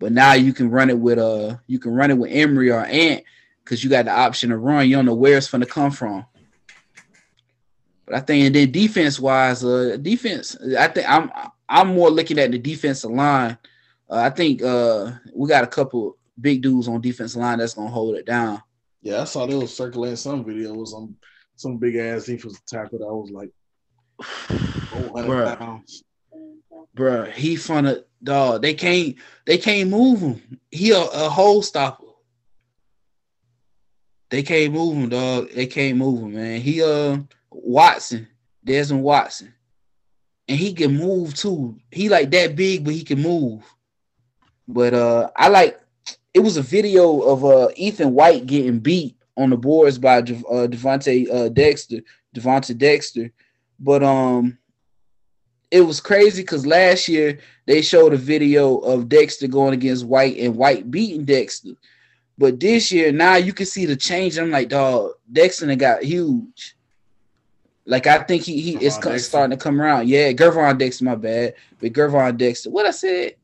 [0.00, 2.84] But now you can run it with uh you can run it with Emory or
[2.84, 3.22] Ant
[3.62, 4.88] because you got the option to run.
[4.88, 6.24] You don't know where it's gonna come from.
[8.06, 11.30] But I think and then defense wise, uh defense, I think I'm
[11.68, 13.58] I'm more looking at the defensive line.
[14.08, 17.90] Uh, I think uh we got a couple big dudes on defense line that's gonna
[17.90, 18.62] hold it down.
[19.02, 21.14] Yeah, I saw they was circulating some videos on
[21.56, 23.50] some big ass defensive tackle that was like
[25.26, 25.58] Bruh.
[25.58, 26.04] pounds.
[26.96, 27.56] Bruh, he
[28.22, 28.62] dog.
[28.62, 30.60] They can't they can't move him.
[30.70, 32.04] He a, a hole stopper.
[34.30, 35.50] They can't move him, dog.
[35.52, 36.60] They can't move him, man.
[36.60, 37.18] He uh
[37.50, 38.28] Watson,
[38.64, 39.54] Desmond Watson.
[40.48, 41.78] And he can move too.
[41.90, 43.64] He like that big, but he can move.
[44.68, 45.80] But uh I like
[46.32, 50.22] it was a video of uh Ethan White getting beat on the boards by uh,
[50.22, 52.00] Devonte uh, Dexter,
[52.36, 53.32] Devonte Dexter,
[53.78, 54.58] but um,
[55.70, 60.36] it was crazy because last year they showed a video of Dexter going against White
[60.38, 61.70] and White beating Dexter,
[62.38, 64.38] but this year now you can see the change.
[64.38, 66.76] I'm like, dog, Dexter got huge.
[67.86, 70.08] Like I think he he is starting to come around.
[70.08, 72.70] Yeah, Gervon Dexter, my bad, but Gervon Dexter.
[72.70, 73.34] What I said?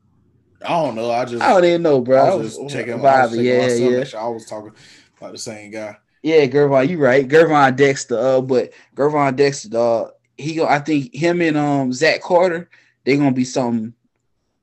[0.64, 1.10] I don't know.
[1.10, 2.24] I just I don't even know, bro.
[2.24, 4.04] I was, I was checking, my, yeah, yeah.
[4.18, 4.72] I was talking
[5.18, 5.96] about the same guy.
[6.22, 7.26] Yeah, Gervon, you right.
[7.26, 10.62] Gervon Dexter, uh, but Gervon Dexter, dog, he.
[10.62, 12.68] I think him and um Zach Carter,
[13.05, 13.94] they're gonna be something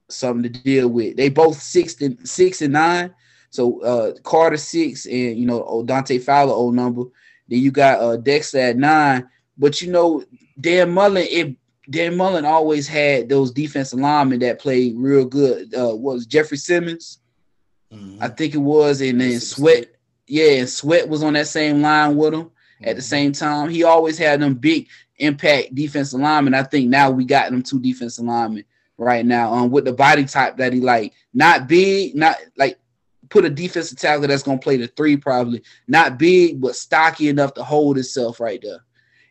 [0.09, 1.17] something to deal with.
[1.17, 3.13] They both six and six and nine.
[3.49, 7.03] So uh Carter six and you know Dante Fowler old number.
[7.47, 9.27] Then you got uh Dexter at nine.
[9.57, 10.23] But you know,
[10.59, 11.55] Dan Mullen, it
[11.89, 15.73] Dan Mullen always had those defensive linemen that played real good.
[15.75, 17.19] Uh was Jeffrey Simmons?
[17.93, 18.23] Mm-hmm.
[18.23, 19.93] I think it was, and then Sweat,
[20.25, 22.49] yeah, and Sweat was on that same line with him.
[22.83, 23.69] At the same time.
[23.69, 26.53] He always had them big impact defensive linemen.
[26.53, 28.65] I think now we got them two defensive linemen
[28.97, 29.53] right now.
[29.53, 32.79] Um, with the body type that he like, not big, not like
[33.29, 37.53] put a defensive tackle that's gonna play the three probably, not big but stocky enough
[37.55, 38.83] to hold itself right there.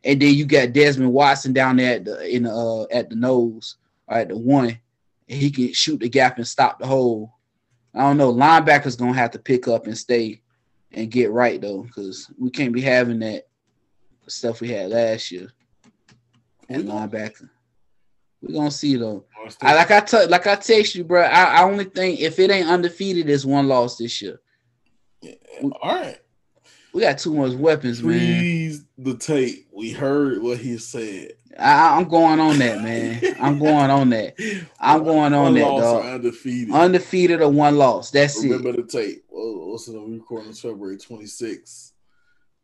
[0.04, 3.16] And then you got Desmond Watson down there at the in the, uh, at the
[3.16, 3.76] nose,
[4.08, 4.78] or at the one,
[5.28, 7.34] and he can shoot the gap and stop the hole.
[7.94, 8.32] I don't know.
[8.32, 10.41] Linebackers gonna have to pick up and stay
[10.94, 13.46] and get right though, because we can't be having that
[14.26, 15.48] stuff we had last year.
[16.68, 17.48] And linebacker.
[18.40, 19.24] We're gonna see though.
[19.60, 21.22] I, like I t- like I text you, bro.
[21.22, 24.40] I, I only think if it ain't undefeated, it's one loss this year.
[25.20, 25.34] Yeah,
[25.80, 26.18] all right.
[26.92, 28.86] We got too much weapons, Freeze man.
[28.98, 29.66] the tape.
[29.72, 31.32] We heard what he said.
[31.58, 33.36] I, am going on that, man.
[33.40, 34.34] I'm going on that.
[34.80, 36.04] I'm going on that, dog.
[36.04, 36.74] Undefeated.
[36.74, 38.10] Undefeated or one loss.
[38.10, 38.58] That's Remember it.
[38.72, 39.24] Remember the tape.
[39.30, 41.92] what's the recording February 26th.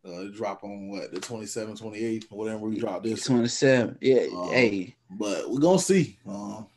[0.05, 3.25] Uh, drop on what the 27, 28, whatever we drop this.
[3.25, 3.97] 27.
[4.01, 4.27] Yeah.
[4.35, 4.95] Um, hey.
[5.09, 6.17] But we're gonna see.
[6.27, 6.67] Um,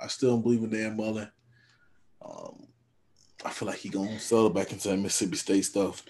[0.00, 1.30] I still don't believe in Dan Mullen.
[2.24, 2.66] Um,
[3.44, 6.04] I feel like he gonna settle back into that Mississippi State stuff.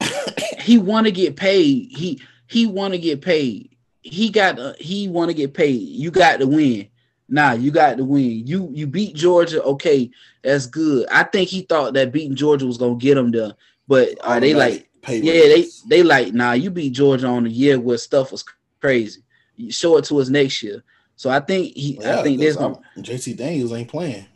[0.60, 1.88] he want to get paid.
[1.90, 3.76] He he want to get paid.
[4.02, 5.80] He got uh, he want to get paid.
[5.80, 6.88] You got to win.
[7.28, 8.46] Nah, you got to win.
[8.46, 9.62] You you beat Georgia.
[9.62, 10.10] Okay,
[10.42, 11.06] that's good.
[11.10, 13.54] I think he thought that beating Georgia was gonna get him there.
[13.86, 14.88] But are they like?
[15.08, 16.52] yeah, they they like nah.
[16.52, 18.44] You beat Georgia on the year where stuff was
[18.80, 19.22] crazy.
[19.56, 20.82] You show it to us next year.
[21.16, 21.98] So I think he.
[22.00, 22.56] Well, I think this.
[22.56, 24.26] JT Daniels ain't playing.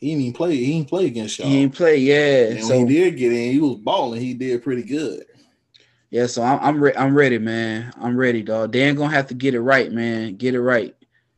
[0.00, 0.56] He didn't even play.
[0.56, 1.48] He didn't play against y'all.
[1.48, 1.96] He didn't play.
[1.98, 2.56] Yeah.
[2.56, 4.20] And so when he did get in, he was balling.
[4.20, 5.24] He did pretty good.
[6.10, 6.26] Yeah.
[6.26, 7.92] So I'm I'm, re- I'm ready, man.
[8.00, 8.72] I'm ready, dog.
[8.72, 10.36] Dan gonna have to get it right, man.
[10.36, 10.94] Get it right,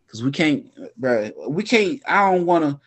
[0.07, 1.31] because we can't, bro.
[1.49, 2.03] We can't.
[2.07, 2.81] I don't want to.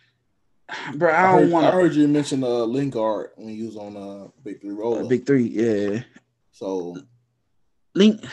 [0.95, 1.69] Bro, I don't wanna.
[1.69, 5.01] I heard you mention uh Lingard when you was on uh Big Three Roller.
[5.01, 6.01] Uh, Big Three, yeah.
[6.51, 6.95] So,
[7.95, 8.23] Link,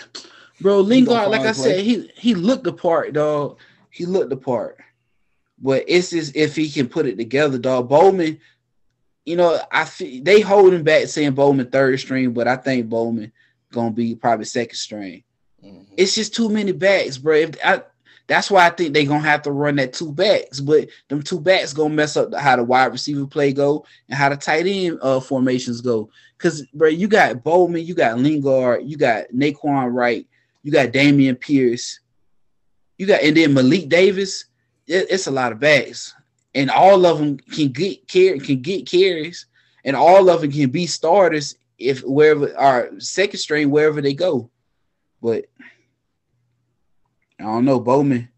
[0.61, 1.77] bro, Lingard, like I play.
[1.77, 3.59] said, he he looked the part, dog.
[3.89, 4.79] He looked the part,
[5.59, 7.89] but it's just if he can put it together, dog.
[7.89, 8.39] Bowman,
[9.25, 13.33] you know, I feel they holding back saying Bowman third string, but I think Bowman
[13.73, 15.25] gonna be probably second string.
[15.65, 15.95] Mm-hmm.
[15.97, 17.37] It's just too many backs, bro.
[17.37, 17.83] If I
[18.29, 21.41] that's why I think they're gonna have to run that two backs, but them two
[21.41, 24.99] backs gonna mess up how the wide receiver play go and how the tight end
[25.01, 26.11] uh, formations go.
[26.39, 30.27] Cause bro, you got Bowman, you got Lingard, you got Naquan Wright,
[30.63, 32.01] you got Dameon Pierce,
[32.99, 34.47] you got and then Malik Davis.
[34.87, 36.15] It, it's a lot of backs,
[36.55, 39.47] and all of them can get care can get carries,
[39.85, 44.51] and all of them can be starters if wherever our second string wherever they go.
[45.21, 45.47] But
[47.39, 48.29] I don't know Bowman.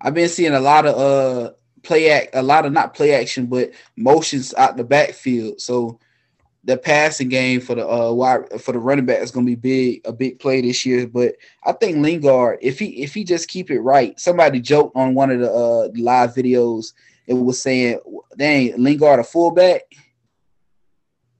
[0.00, 1.52] I've been seeing a lot of uh
[1.82, 5.60] play act, a lot of not play action, but motions out the backfield.
[5.60, 6.00] So
[6.64, 10.00] the passing game for the uh wide for the running back is gonna be big,
[10.04, 11.06] a big play this year.
[11.06, 15.14] But I think Lingard, if he if he just keep it right, somebody joked on
[15.14, 16.92] one of the uh live videos.
[17.26, 18.00] It was saying,
[18.36, 19.82] "Dang, Lingard a fullback."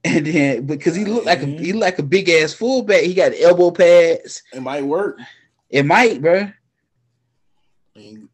[0.07, 3.15] And then because he looked like a he looked like a big ass fullback, he
[3.15, 4.43] got elbow pads.
[4.53, 5.17] It might work.
[5.67, 6.51] It might, bro.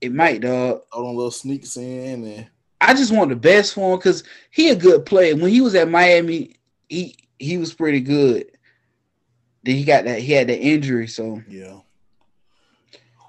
[0.01, 0.81] It might, dog.
[0.91, 2.47] Throw them little sneaks in and
[2.81, 5.35] I just want the best for him because he a good player.
[5.35, 6.55] When he was at Miami,
[6.91, 8.51] he he was pretty good.
[9.63, 11.79] Then he got that he had that injury, so yeah.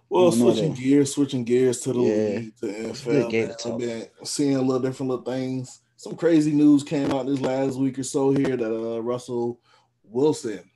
[0.08, 2.38] Well, switching gears, switching gears to the yeah.
[2.38, 3.72] league, to NFL.
[3.72, 5.80] I've been seeing a little different little things.
[5.96, 9.60] Some crazy news came out this last week or so here that uh, Russell
[10.04, 10.68] Wilson.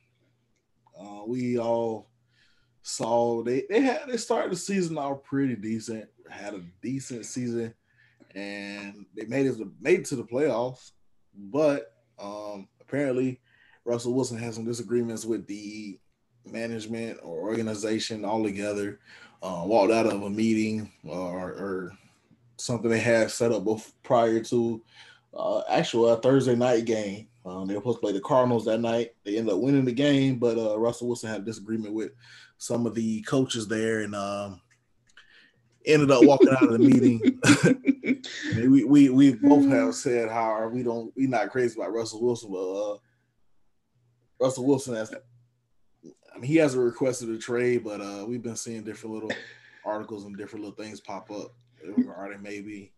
[0.99, 2.09] Uh, we all
[2.81, 7.73] saw they they had they started the season out pretty decent, had a decent season,
[8.33, 10.91] and they made it made it to the playoffs.
[11.35, 13.39] But um, apparently,
[13.85, 15.99] Russell Wilson had some disagreements with the
[16.45, 18.99] management or organization altogether.
[19.43, 21.91] Uh, walked out of a meeting or, or
[22.57, 24.81] something they had set up both prior to
[25.35, 27.27] uh, actual uh, Thursday night game.
[27.45, 29.11] Um, they were supposed to play the Cardinals that night.
[29.23, 32.11] They ended up winning the game, but uh, Russell Wilson had a disagreement with
[32.57, 34.59] some of the coaches there and um,
[35.87, 37.41] ended up walking out of the meeting.
[38.69, 42.51] we, we we both have said how we don't we not crazy about Russell Wilson,
[42.51, 42.97] but uh,
[44.39, 45.13] Russell Wilson has
[46.37, 49.31] I mean, he hasn't requested a trade, but uh, we've been seeing different little
[49.83, 51.53] articles and different little things pop up
[51.95, 52.93] regarding maybe.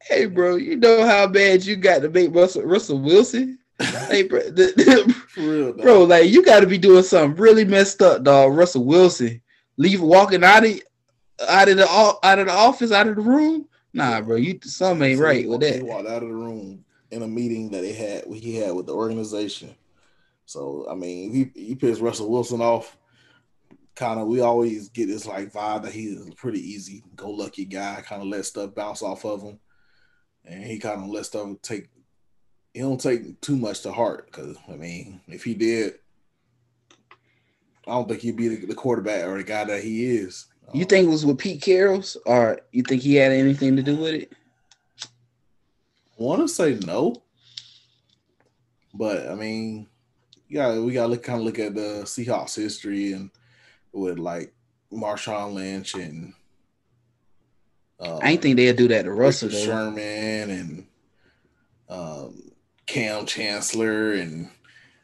[0.00, 3.58] Hey, bro, you know how bad you got to make Russell Russell Wilson.
[3.80, 7.64] hey, bro, the, the, For real, bro, like you got to be doing something really
[7.64, 8.54] messed up, dog.
[8.56, 9.40] Russell Wilson,
[9.76, 10.80] leave walking out of
[11.46, 11.88] out of the
[12.22, 13.66] out of the office, out of the room.
[13.92, 15.84] Nah, bro, you something ain't So he right with walked- He that.
[15.86, 18.94] walked out of the room in a meeting that they had he had with the
[18.94, 19.74] organization.
[20.46, 22.96] So I mean, he he pissed Russell Wilson off.
[23.94, 27.64] Kind of, we always get this like vibe that he's a pretty easy, go lucky
[27.64, 28.00] guy.
[28.06, 29.58] Kind of let stuff bounce off of him,
[30.44, 31.88] and he kind of let stuff take.
[32.72, 35.94] He don't take too much to heart because I mean, if he did,
[37.86, 40.46] I don't think he'd be the, the quarterback or the guy that he is.
[40.72, 43.96] You think it was with Pete Carroll's, or you think he had anything to do
[43.96, 44.32] with it?
[45.02, 47.22] I want to say no,
[48.92, 49.86] but I mean,
[50.48, 53.30] yeah, we gotta look kind of look at the Seahawks history and
[53.92, 54.52] with like
[54.92, 56.34] Marshawn Lynch and
[58.00, 59.64] um, I ain't think they'd do that to Russell Richard.
[59.64, 60.86] Sherman and
[61.88, 62.52] um,
[62.86, 64.50] Kam Chancellor and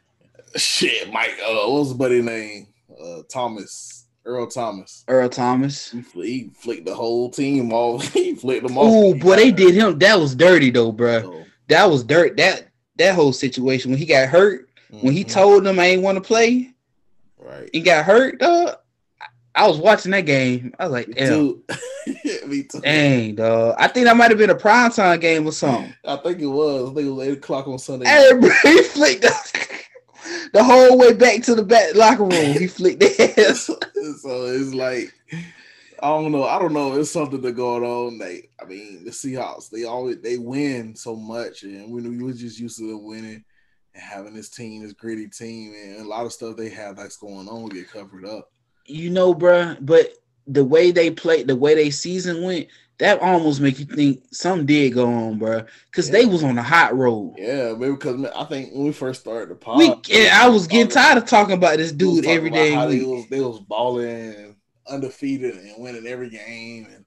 [0.55, 1.37] shit, Mike.
[1.41, 2.67] Uh, what was the buddy name?
[3.01, 5.03] Uh, Thomas Earl Thomas.
[5.07, 5.91] Earl Thomas.
[5.91, 8.07] He, fl- he flicked the whole team off.
[8.13, 8.85] he flicked them off.
[8.87, 9.99] Oh, boy, they did him.
[9.99, 11.21] That was dirty though, bro.
[11.21, 12.37] So, That was dirt.
[12.37, 16.01] That that whole situation when he got hurt, when he mhm, told them I ain't
[16.01, 16.71] want to play,
[17.37, 17.69] right.
[17.73, 18.39] he got hurt.
[18.39, 18.77] Dog.
[19.57, 20.73] I was watching that game.
[20.79, 21.63] I was like, damn.
[22.47, 22.81] Me too.
[22.81, 23.75] dang, dog.
[23.79, 25.93] I think that might have been a primetime game or something.
[26.03, 26.91] I think it was.
[26.91, 28.05] I think it was eight o'clock on Sunday.
[28.05, 29.33] Hey, bro, he flicked the,
[30.53, 32.53] the whole way back to the back locker room.
[32.53, 33.69] He flicked the ass.
[34.21, 35.13] so it's like
[36.01, 36.43] I don't know.
[36.43, 36.93] I don't know.
[36.93, 38.17] It's something that going on.
[38.17, 39.69] They, I mean, the Seahawks.
[39.69, 43.43] They always they win so much, and we we were just used to them winning
[43.93, 47.17] and having this team, this gritty team, and a lot of stuff they have that's
[47.17, 48.51] going on get covered up.
[48.85, 50.13] You know, bro, but
[50.47, 54.65] the way they played, the way they season went, that almost make you think something
[54.65, 55.65] did go on, bro.
[55.87, 57.35] Because they was on a hot road.
[57.37, 60.67] Yeah, maybe because I think when we first started the pod, We, yeah, I was
[60.67, 64.55] getting tired of talking about this dude every how They was, they was balling
[64.87, 67.05] undefeated and winning every game, and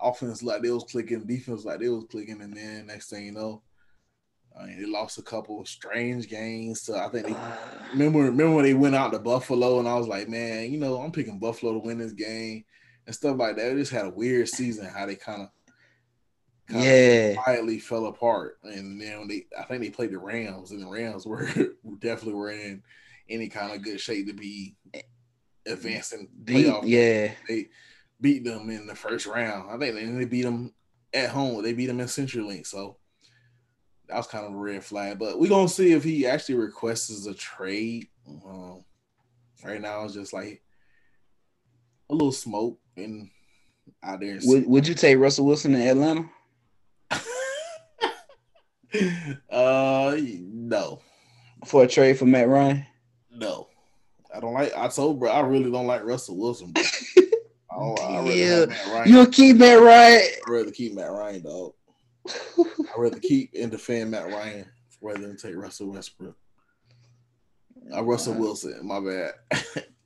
[0.00, 3.32] offense like they was clicking, defense like they was clicking, and then next thing you
[3.32, 3.62] know,
[4.58, 6.82] I mean, they lost a couple of strange games.
[6.82, 7.56] So I think they uh.
[7.92, 11.00] remember remember when they went out to Buffalo, and I was like, man, you know,
[11.00, 12.64] I'm picking Buffalo to win this game
[13.06, 13.70] and stuff like that.
[13.70, 15.48] They just had a weird season how they kind of
[16.68, 18.58] Yeah, quietly fell apart.
[18.62, 21.46] And then they, I think they played the Rams, and the Rams were
[21.98, 22.82] definitely were in
[23.28, 24.76] any kind of good shape to be
[25.66, 26.82] advancing beat, playoff.
[26.82, 27.32] yeah.
[27.48, 27.68] They
[28.20, 29.70] beat them in the first round.
[29.70, 30.74] I think they, they beat them
[31.12, 31.62] at home.
[31.62, 32.66] They beat them in CenturyLink.
[32.66, 32.98] So
[34.08, 35.18] that was kind of a red flag.
[35.18, 38.08] But we're gonna see if he actually requests a trade.
[38.26, 38.84] Um,
[39.64, 40.62] right now, it's just like
[42.10, 43.30] a little smoke and
[44.02, 44.38] out there.
[44.44, 46.28] Would, would you take Russell Wilson to Atlanta?
[49.50, 51.00] uh, no,
[51.66, 52.86] for a trade for Matt Ryan?
[53.32, 53.68] no,
[54.34, 54.72] I don't like.
[54.76, 56.72] I told bro, I really don't like Russell Wilson.
[56.72, 56.82] Bro.
[57.16, 58.46] I don't, I Yeah.
[58.60, 59.08] have Matt Ryan.
[59.12, 60.20] You'll keep Matt Ryan.
[60.46, 61.72] I'd rather keep Matt Ryan, dog.
[62.28, 64.66] I'd rather keep and defend Matt Ryan
[65.02, 66.36] rather than take Russell Westbrook.
[67.92, 69.32] Uh, Russell Wilson, my bad.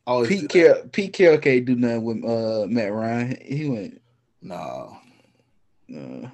[0.09, 0.49] Do Pete.
[0.49, 3.37] Carroll, Pete Carroll can't do nothing with uh, Matt Ryan.
[3.45, 4.01] He went
[4.43, 4.97] No.
[5.89, 6.31] No.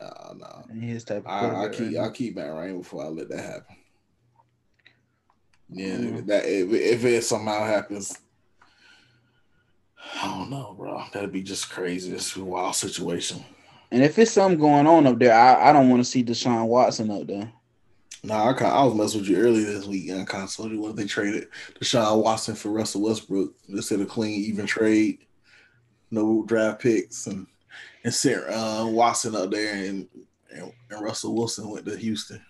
[0.00, 0.62] nah, nah.
[0.80, 3.76] his type of I, I keep I keep Matt Ryan before I let that happen.
[5.68, 6.18] Yeah, Mm.
[6.18, 8.16] if that if, if it somehow happens,
[10.22, 11.02] I don't know, bro.
[11.12, 12.12] That'd be just crazy.
[12.12, 13.44] It's a wild situation.
[13.90, 16.66] And if it's something going on up there, I, I don't want to see Deshaun
[16.66, 17.50] Watson up there.
[18.24, 20.80] Nah, I, I was messing with you earlier this week, I kind of told you
[20.80, 23.52] what they traded Deshaun Watson for Russell Westbrook.
[23.68, 25.26] They said a clean, even trade,
[26.10, 27.46] no draft picks, and
[28.02, 30.08] and sent uh, Watson up there, and,
[30.50, 32.40] and and Russell Wilson went to Houston.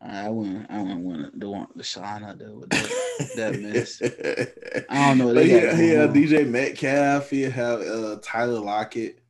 [0.00, 0.68] I wouldn't.
[0.68, 3.30] I wouldn't want to want Deshaun out there with that.
[3.36, 4.02] that mess.
[4.90, 6.10] I don't know what they yeah, he had.
[6.10, 7.30] DJ Metcalf.
[7.30, 9.20] He have uh, Tyler Lockett.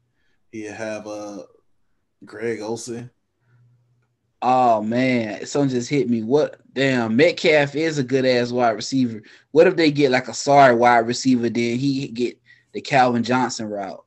[0.50, 1.42] He have uh,
[2.24, 3.10] Greg Olsen.
[4.44, 6.22] Oh man, something just hit me.
[6.24, 9.22] What damn Metcalf is a good ass wide receiver.
[9.52, 12.40] What if they get like a sorry wide receiver, then he get
[12.72, 14.04] the Calvin Johnson route?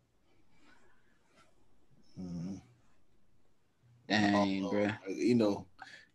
[2.20, 2.62] Mhm.
[4.10, 4.90] Dang, Uh, bro.
[5.08, 5.66] You know,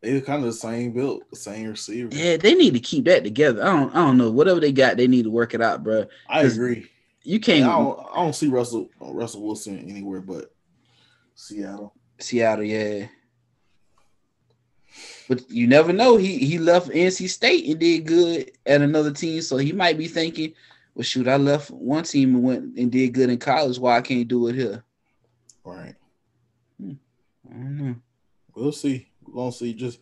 [0.02, 2.14] they kind of the same build, the same receiver.
[2.14, 3.62] Yeah, they need to keep that together.
[3.62, 3.94] I don't.
[3.94, 4.30] I don't know.
[4.30, 6.04] Whatever they got, they need to work it out, bro.
[6.28, 6.90] I agree.
[7.22, 10.54] You can't don't, I don't see Russell Russell Wilson anywhere but
[11.34, 11.94] Seattle.
[12.18, 12.64] Seattle.
[12.64, 13.06] Yeah,
[15.30, 16.16] But you never know.
[16.16, 20.08] He he left NC State and did good at another team, so he might be
[20.08, 20.54] thinking,
[20.96, 23.78] "Well, shoot, I left one team and went and did good in college.
[23.78, 24.82] Why I can't do it here?"
[25.62, 25.94] Right.
[26.80, 26.94] Hmm.
[27.48, 27.94] I don't know.
[28.56, 29.06] We'll see.
[29.24, 29.72] We're gonna see.
[29.72, 30.00] Just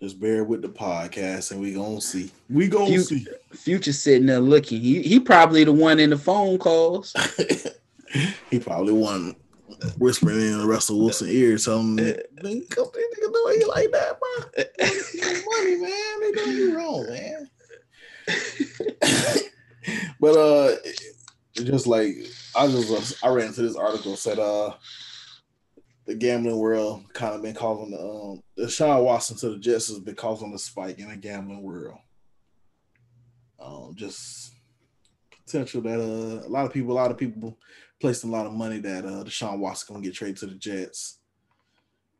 [0.00, 2.30] just bear with the podcast and we gonna see.
[2.48, 3.26] We gonna You- see.
[3.52, 4.80] Future sitting there looking.
[4.80, 7.14] He he probably the one in the phone calls.
[8.50, 9.36] he probably won
[9.98, 14.18] whispering in Russell Wilson ear telling him, "Nigga, come nigga the way you like that,
[14.20, 14.30] bro.
[15.46, 16.20] Money, man.
[16.20, 17.50] They doing you wrong, man."
[20.20, 20.76] but uh
[21.54, 22.16] just like
[22.56, 24.74] I just I ran into this article said uh
[26.06, 30.00] the gambling world kind of been causing the um Deshaun Watson to the Jets has
[30.00, 31.98] been causing a spike in the gambling world.
[33.60, 34.52] Um just
[35.44, 37.58] potential that uh a lot of people a lot of people
[38.00, 41.18] placing a lot of money that uh Deshaun Watson gonna get traded to the Jets.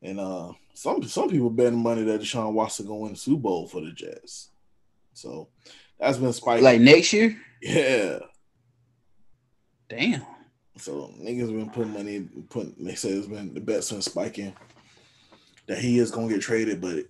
[0.03, 3.66] And uh some some people betting money that Deshaun Watson gonna win the Super Bowl
[3.66, 4.51] for the Jets.
[5.12, 5.49] So
[5.99, 6.64] that's been spiking.
[6.64, 7.37] like next year.
[7.62, 8.18] yeah.
[9.89, 10.22] Damn.
[10.77, 12.75] So niggas been putting money, putting.
[12.79, 14.55] They say it's been the bets been spiking
[15.66, 17.07] that he is gonna get traded, but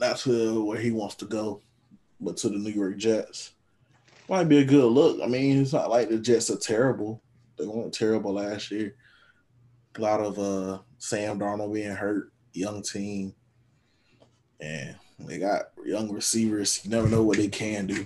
[0.00, 1.60] not to where he wants to go,
[2.20, 3.52] but to the New York Jets.
[4.28, 5.20] Might be a good look.
[5.22, 7.20] I mean, it's not like the Jets are terrible.
[7.62, 8.96] They weren't terrible last year.
[9.96, 13.34] A lot of uh Sam Darnold being hurt, young team,
[14.60, 16.80] and they got young receivers.
[16.84, 18.04] You never know what they can do.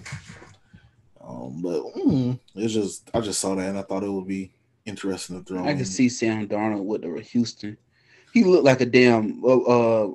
[1.26, 4.52] Um, but mm, it's just I just saw that and I thought it would be
[4.84, 5.66] interesting to throw.
[5.66, 7.78] I can see Sam Darnold with the Houston.
[8.34, 10.08] He looked like a damn uh uh,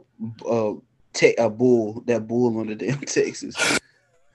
[0.48, 0.74] uh
[1.14, 3.80] te- a bull that bull on the damn Texas.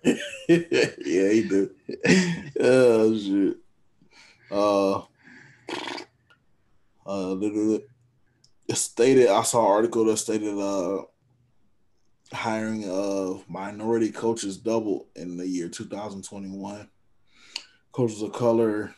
[0.04, 0.16] yeah,
[0.48, 1.70] he did.
[2.60, 3.56] oh shit.
[4.50, 5.02] Uh,
[7.06, 7.36] uh,
[8.74, 9.28] stated.
[9.28, 11.02] I saw an article that stated uh,
[12.32, 16.88] hiring of minority coaches doubled in the year 2021.
[17.92, 18.94] Coaches of color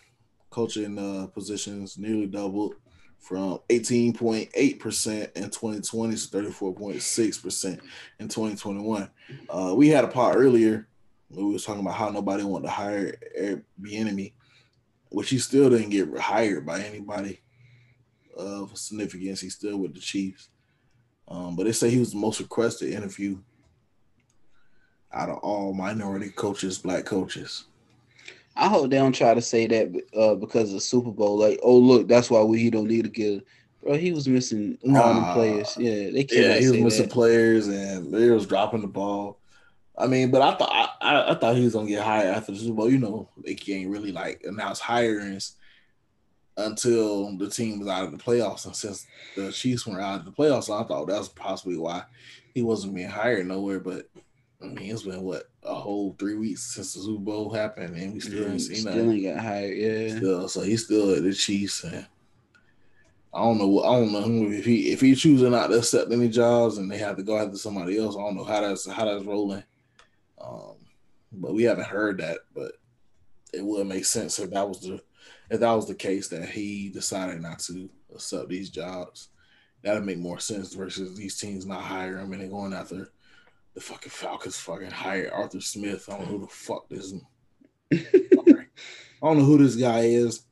[0.50, 2.74] coaching uh, positions nearly doubled
[3.18, 7.80] from 18.8% in 2020 to 34.6%
[8.20, 9.10] in 2021.
[9.50, 10.88] Uh, we had a part earlier.
[11.30, 13.18] We was talking about how nobody wanted to hire
[13.80, 14.32] Bieniemy,
[15.10, 17.40] which he still didn't get hired by anybody
[18.36, 19.40] of significance.
[19.40, 20.48] He's still with the Chiefs.
[21.26, 23.38] Um, but they say he was the most requested interview
[25.12, 27.64] out of all minority coaches, black coaches.
[28.56, 31.38] I hope they don't try to say that uh, because of the Super Bowl.
[31.38, 33.44] Like, oh look, that's why we don't need to get.
[33.82, 35.34] Bro, he was missing all the Nah.
[35.34, 35.76] players.
[35.78, 36.40] Yeah, they can't.
[36.46, 37.12] Yeah, he was missing that.
[37.12, 39.37] players and they was dropping the ball.
[39.98, 42.58] I mean, but I thought I, I, thought he was gonna get hired after the
[42.58, 42.90] Super Bowl.
[42.90, 45.54] You know, they can't really like announce hirings
[46.56, 48.64] until the team was out of the playoffs.
[48.66, 52.04] And since the Chiefs were out of the playoffs, I thought that was possibly why
[52.54, 53.80] he wasn't being hired nowhere.
[53.80, 54.08] But
[54.62, 58.14] I mean, it's been what a whole three weeks since the Super Bowl happened, and
[58.14, 59.76] we still Yeah, ain't mm, seen still ain't got hired.
[59.76, 62.06] Yeah, Still, so he's still at the Chiefs, and
[63.34, 63.82] I don't know.
[63.82, 66.98] I don't know if he if he choosing not to accept any jobs and they
[66.98, 68.16] have to go after somebody else.
[68.16, 69.64] I don't know how that's how that's rolling.
[70.40, 70.76] Um,
[71.32, 72.38] but we haven't heard that.
[72.54, 72.72] But
[73.52, 75.02] it would make sense if that was the
[75.50, 79.28] if that was the case that he decided not to accept these jobs.
[79.82, 83.10] That'd make more sense versus these teams not hiring him and they're going after
[83.74, 84.58] the fucking Falcons.
[84.58, 86.08] Fucking hire Arthur Smith.
[86.08, 87.14] I don't know who the fuck this.
[87.92, 90.42] I don't know who this guy is.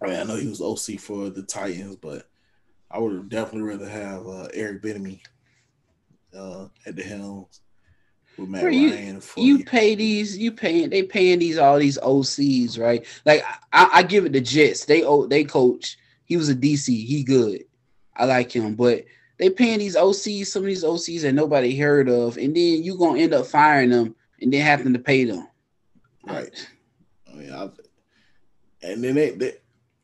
[0.00, 2.28] I mean, I know he was OC for the Titans, but
[2.90, 5.20] I would definitely rather have uh, Eric Bieniemy
[6.36, 7.48] uh, at the Matt
[8.62, 8.92] Bro, you-
[9.44, 13.04] you pay these, you paying, they paying these all these OCs, right?
[13.24, 14.84] Like I, I give it the Jets.
[14.84, 15.98] They oh they coach.
[16.24, 16.86] He was a DC.
[17.06, 17.64] He good.
[18.16, 19.04] I like him, but
[19.38, 22.96] they paying these OCs, some of these OCs that nobody heard of, and then you
[22.96, 25.46] gonna end up firing them and then having to pay them.
[26.24, 26.68] right.
[27.30, 27.68] I mean, I,
[28.82, 29.54] and then they, they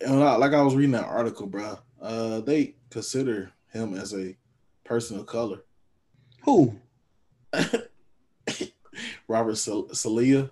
[0.06, 1.78] like I was reading that article, bro.
[2.00, 4.36] Uh, they consider him as a
[4.84, 5.64] person of color.
[6.44, 6.74] Who?
[9.28, 10.50] Robert Sal- Saleh.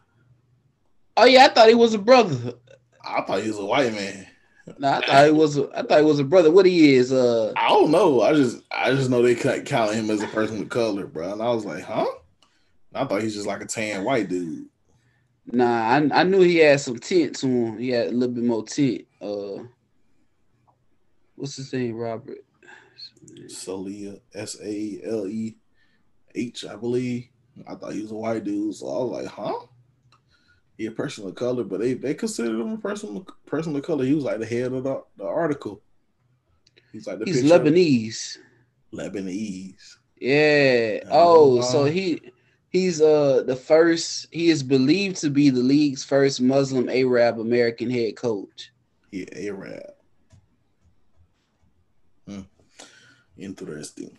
[1.16, 2.54] Oh yeah, I thought he was a brother.
[3.04, 4.26] I thought he was a white man.
[4.78, 5.56] No, I thought he was.
[5.56, 6.50] A, I thought he was a brother.
[6.50, 7.12] What he is?
[7.12, 8.22] Uh, I don't know.
[8.22, 11.32] I just I just know they count him as a person of color, bro.
[11.32, 12.06] And I was like, huh?
[12.94, 14.66] I thought he's just like a tan white dude.
[15.46, 17.78] nah, I, I knew he had some tint to him.
[17.78, 19.06] He had a little bit more tint.
[19.20, 19.62] Uh,
[21.36, 21.94] what's his name?
[21.94, 22.38] Robert.
[23.48, 25.56] Saleh, S A L E
[26.34, 27.28] H, I believe.
[27.66, 29.66] I thought he was a white dude, so I was like, huh?
[30.76, 34.04] He a person of color, but they they considered him a person person of color.
[34.04, 35.80] He was like the head of the, the article.
[36.92, 38.38] He's like the He's Lebanese.
[38.92, 39.96] Lebanese.
[40.20, 41.00] Yeah.
[41.10, 42.20] Oh, so he
[42.68, 44.26] he's uh the first.
[44.30, 48.70] He is believed to be the league's first Muslim Arab American head coach.
[49.10, 49.94] Yeah, Arab.
[52.28, 52.40] Hmm.
[53.38, 54.16] Interesting.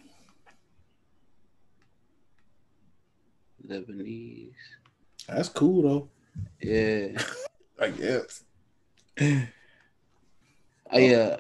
[3.68, 4.52] Lebanese.
[5.28, 6.10] That's cool though.
[6.62, 7.22] Yeah.
[7.80, 8.44] I guess.
[10.92, 11.40] Oh yeah.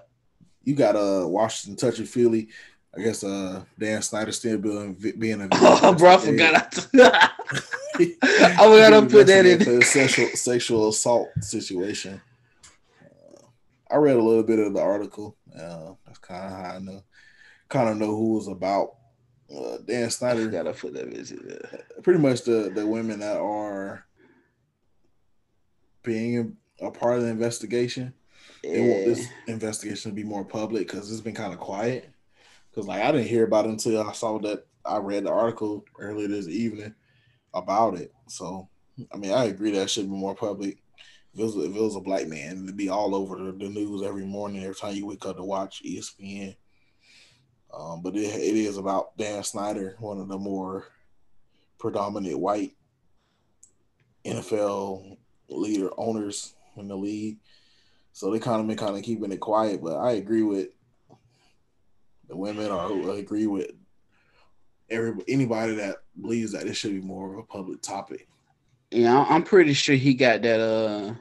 [0.63, 2.49] You got uh Washington touchy Philly.
[2.95, 6.87] I guess uh Dan Snyder still being being a Oh, bro, I forgot.
[6.93, 7.33] I,
[8.21, 9.59] I forgot to put that in.
[9.59, 12.21] the sexual sexual assault situation.
[13.01, 13.41] Uh,
[13.89, 15.35] I read a little bit of the article.
[15.55, 17.03] Uh, that's kind of how I know,
[17.69, 18.96] kind of know who it was about.
[19.53, 21.85] Uh, Dan Snyder, gotta put that visit there.
[22.03, 24.05] pretty much the the women that are
[26.03, 28.13] being a part of the investigation.
[28.63, 32.09] They want this investigation to be more public because it's been kind of quiet.
[32.69, 35.85] Because like I didn't hear about it until I saw that I read the article
[35.99, 36.95] earlier this evening
[37.53, 38.13] about it.
[38.27, 38.67] So
[39.13, 40.77] I mean, I agree that should be more public.
[41.33, 43.69] If it was, if it was a black man, it'd be all over the, the
[43.69, 46.55] news every morning, every time you wake up to watch ESPN.
[47.73, 50.87] Um, but it, it is about Dan Snyder, one of the more
[51.79, 52.75] predominant white
[54.25, 55.17] NFL
[55.49, 57.37] leader owners in the league.
[58.13, 59.81] So they kind of been kind of keeping it quiet.
[59.81, 60.69] But I agree with
[62.27, 63.71] the women, or I agree with
[64.89, 68.27] every anybody that believes that this should be more of a public topic.
[68.91, 71.13] Yeah, I'm pretty sure he got that uh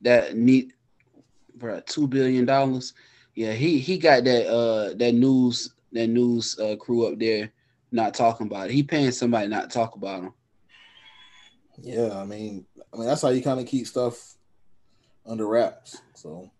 [0.00, 0.72] that neat
[1.54, 2.94] bro, two billion dollars.
[3.38, 7.52] Yeah, he he got that uh that news that news uh crew up there
[7.92, 8.72] not talking about it.
[8.72, 10.32] He paying somebody not to talk about him.
[11.80, 14.34] Yeah, I mean, I mean that's how you kind of keep stuff
[15.24, 16.02] under wraps.
[16.14, 16.50] So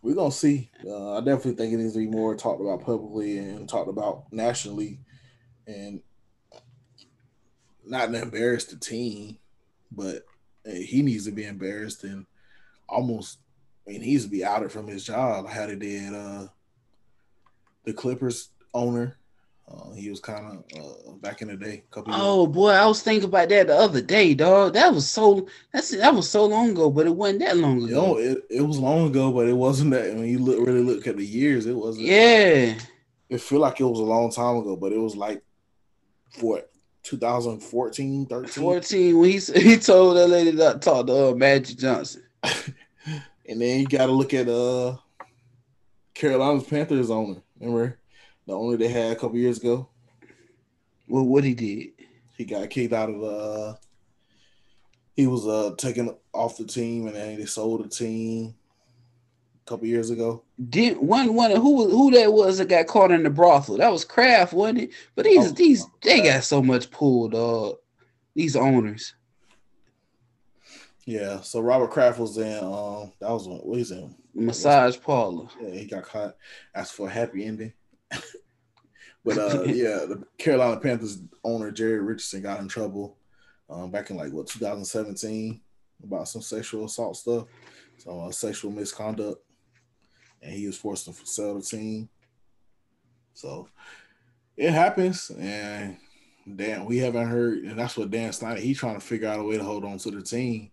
[0.00, 0.70] we're gonna see.
[0.82, 4.32] Uh, I definitely think it needs to be more talked about publicly and talked about
[4.32, 4.98] nationally,
[5.66, 6.00] and
[7.84, 9.36] not embarrass the team,
[9.92, 10.22] but
[10.64, 12.24] he needs to be embarrassed and
[12.88, 13.40] almost.
[13.88, 15.48] I mean, he needs to be outed from his job.
[15.48, 16.48] How they did uh,
[17.84, 19.16] the Clippers owner.
[19.66, 21.84] Uh, he was kind of uh, back in the day.
[21.90, 24.74] A couple years Oh boy, I was thinking about that the other day, dog.
[24.74, 28.18] That was so that's that was so long ago, but it wasn't that long ago.
[28.18, 30.14] it, it was long ago, but it wasn't that.
[30.14, 32.06] When you look really look at the years, it wasn't.
[32.06, 32.74] Yeah.
[33.30, 35.42] It feel like it was a long time ago, but it was like
[36.40, 36.70] what
[37.04, 38.62] 2014, 13.
[38.62, 42.22] 14 when he he told that lady that talk to uh, Magic Johnson.
[43.48, 44.96] And then you got to look at uh
[46.14, 47.42] Carolina's Panthers owner.
[47.58, 47.98] Remember
[48.46, 49.88] the owner they had a couple years ago?
[51.08, 51.88] Well, what he did.
[52.36, 53.22] He got kicked out of.
[53.22, 53.74] Uh,
[55.16, 58.54] he was uh taken off the team, and then they sold the team
[59.66, 60.44] a couple years ago.
[60.68, 63.78] Did one one who was who that was that got caught in the brothel?
[63.78, 64.90] That was Kraft, wasn't it?
[65.14, 67.76] But these Oh, these they got so much pull, dog.
[68.34, 69.14] These owners.
[71.08, 72.58] Yeah, so Robert Kraft was in.
[72.58, 74.14] Um, that was what he's in.
[74.34, 75.48] Massage parlor.
[75.58, 76.36] Yeah, he got caught.
[76.74, 77.72] Asked for a happy ending.
[79.24, 83.16] but uh, yeah, the Carolina Panthers owner Jerry Richardson got in trouble
[83.70, 85.58] um, back in like what 2017
[86.04, 87.46] about some sexual assault stuff,
[87.96, 89.42] some uh, sexual misconduct,
[90.42, 92.10] and he was forced to sell the team.
[93.32, 93.66] So
[94.58, 95.96] it happens, and
[96.54, 99.42] Dan, we haven't heard, and that's what Dan Snyder he's trying to figure out a
[99.42, 100.70] way to hold on to the team,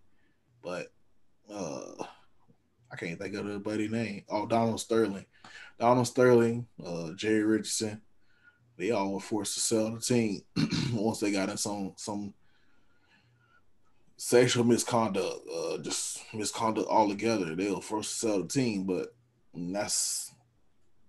[0.66, 0.88] but
[1.48, 2.04] uh
[2.92, 4.24] I can't think of the buddy name.
[4.28, 5.26] Oh, Donald Sterling.
[5.78, 8.00] Donald Sterling, uh, Jerry Richardson,
[8.78, 10.42] they all were forced to sell the team
[10.92, 12.34] once they got in some some
[14.16, 17.54] sexual misconduct, uh, just misconduct altogether.
[17.54, 19.14] They were forced to sell the team, but
[19.54, 20.32] that's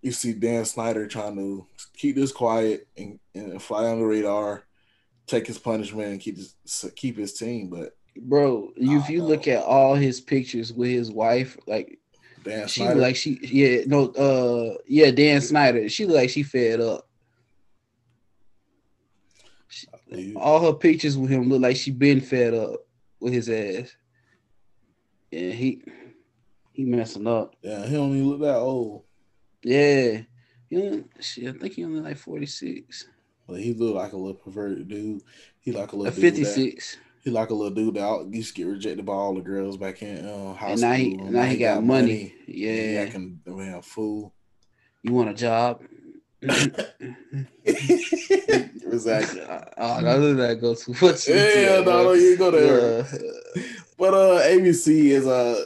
[0.02, 4.64] you see Dan Snyder trying to keep this quiet and, and fly on the radar,
[5.26, 6.56] take his punishment and keep his
[6.96, 11.12] keep his team, but Bro, you, if you look at all his pictures with his
[11.12, 12.00] wife, like
[12.44, 15.90] Dan she like she yeah, no uh yeah, Dan Snyder.
[15.90, 17.08] She like she fed up.
[19.68, 19.88] She-
[20.36, 22.86] all her pictures with him look like she been fed up
[23.20, 23.96] with his ass.
[25.32, 25.84] Yeah, he
[26.72, 27.56] he messing up.
[27.62, 29.04] yeah, he don't even look that old.
[29.64, 30.22] Yeah.
[30.70, 33.08] He only, shit, I think he only like 46.
[33.48, 35.22] But he look like a little perverted dude.
[35.60, 36.98] He like a little dude that- 56.
[37.28, 39.78] He like a little dude that out- used to get rejected by all the girls
[39.78, 40.90] back in uh, high And school.
[40.92, 42.34] now he now he got money.
[42.48, 43.00] Yeah, Yeah.
[43.02, 44.34] acting man fool.
[45.04, 45.82] You want a job?
[47.66, 49.42] exactly.
[49.78, 51.28] Oh, no, that go too much.
[51.28, 53.00] Yeah, no, no, you go there.
[53.56, 53.64] Yeah.
[53.98, 55.64] But uh, ABC is uh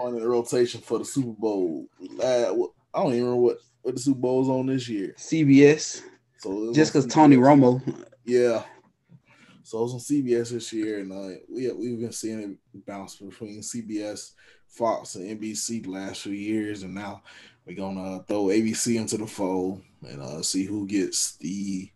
[0.00, 1.86] on the rotation for the Super Bowl.
[2.22, 2.52] Uh,
[2.94, 5.14] I don't even remember what what the Super Bowl's on this year.
[5.18, 6.02] CBS.
[6.38, 7.80] So just because Tony Romo.
[8.24, 8.62] Yeah.
[9.70, 13.14] So it was on CBS this year, and uh, we we've been seeing it bounce
[13.14, 14.32] between CBS,
[14.66, 17.22] Fox, and NBC the last few years, and now
[17.64, 21.88] we're gonna throw ABC into the fold and uh, see who gets the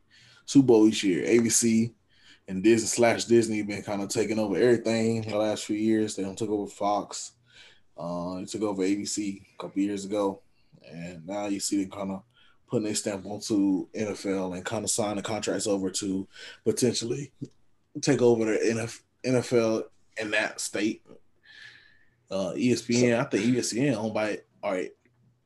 [0.46, 1.26] Super Bowl each year.
[1.26, 1.92] ABC
[2.46, 6.14] and Disney slash Disney been kind of taking over everything the last few years.
[6.14, 7.32] They took over Fox.
[7.98, 10.42] Uh, they took over ABC a couple years ago,
[10.88, 12.22] and now you see them kind of
[12.70, 16.28] putting their stamp onto NFL and kind of signing contracts over to
[16.62, 17.32] potentially
[18.01, 18.92] take over the
[19.24, 19.84] NFL
[20.16, 21.03] in that state.
[22.30, 24.90] Uh, ESPN, I think ESPN owned by all right,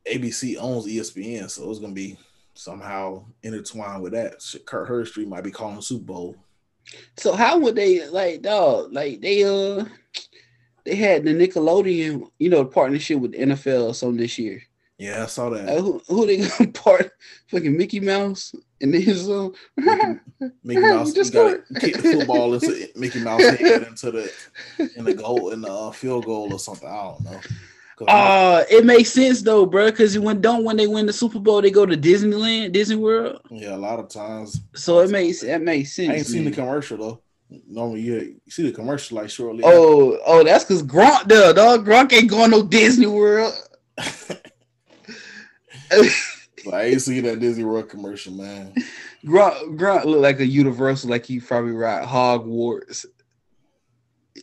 [0.09, 2.17] ABC owns ESPN, so it's gonna be
[2.53, 4.43] somehow intertwined with that.
[4.65, 6.35] Kirk Herbstreit might be calling Super Bowl.
[7.17, 8.93] So how would they like dog?
[8.93, 9.85] Like they uh
[10.85, 14.63] they had the Nickelodeon, you know, partnership with the NFL something this year.
[14.99, 15.69] Yeah, I saw that.
[15.69, 17.11] Uh, who, who they gonna part?
[17.47, 19.47] Fucking Mickey Mouse and then his uh,
[19.77, 20.19] Mickey,
[20.63, 21.13] Mickey Mouse.
[21.13, 24.31] just got kick the football into Mickey Mouse head into the
[24.97, 26.87] in the goal in the uh, field goal or something.
[26.87, 27.39] I don't know.
[28.07, 29.89] Uh, it makes sense though, bro.
[29.89, 33.41] Because when don't when they win the Super Bowl, they go to Disneyland, Disney World.
[33.49, 34.61] Yeah, a lot of times.
[34.75, 36.09] So it makes that makes sense.
[36.09, 36.25] I ain't man.
[36.25, 37.21] seen the commercial though.
[37.67, 38.13] Normally, you,
[38.45, 39.63] you see the commercial like shortly.
[39.65, 41.85] Oh, oh, that's because Gronk there, dog.
[41.85, 43.53] Gronk ain't going no Disney World.
[45.91, 48.73] I ain't seen that Disney World commercial, man.
[49.25, 53.05] Gronk, Gronk look like a Universal, like he probably ride Hogwarts.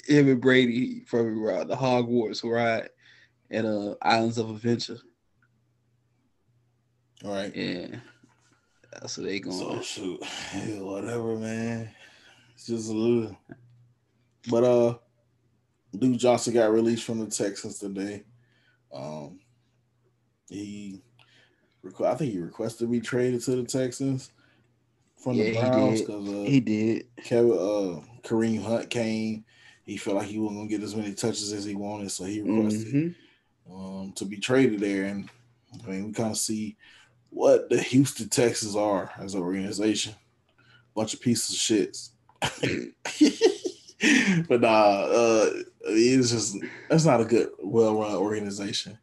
[0.06, 2.88] Him and Brady probably ride the Hogwarts ride
[3.50, 4.98] at uh Islands of Adventure.
[7.24, 7.54] All right.
[7.54, 7.96] Yeah.
[8.92, 9.58] That's what they going.
[9.58, 10.20] To So shoot,
[10.54, 11.90] yeah, whatever, man.
[12.54, 13.36] It's just a little.
[14.48, 14.94] But uh,
[15.96, 18.24] Duke Johnson got released from the Texans today.
[18.94, 19.40] Um,
[20.48, 21.02] he,
[22.04, 24.30] I think he requested to be traded to the Texans
[25.16, 27.06] from yeah, the Browns because uh, he did.
[27.24, 29.44] Kevin, uh, Kareem Hunt came.
[29.84, 32.42] He felt like he wasn't gonna get as many touches as he wanted, so he
[32.42, 32.86] requested.
[32.86, 33.08] Mm-hmm
[33.72, 35.04] um, to be traded there.
[35.04, 35.30] And
[35.84, 36.76] I mean, we kind of see
[37.30, 40.14] what the Houston Texans are as an organization.
[40.94, 42.10] Bunch of pieces of shits.
[44.48, 45.50] but nah, uh,
[45.84, 46.56] it's just
[46.88, 48.98] that's not a good, well-run organization.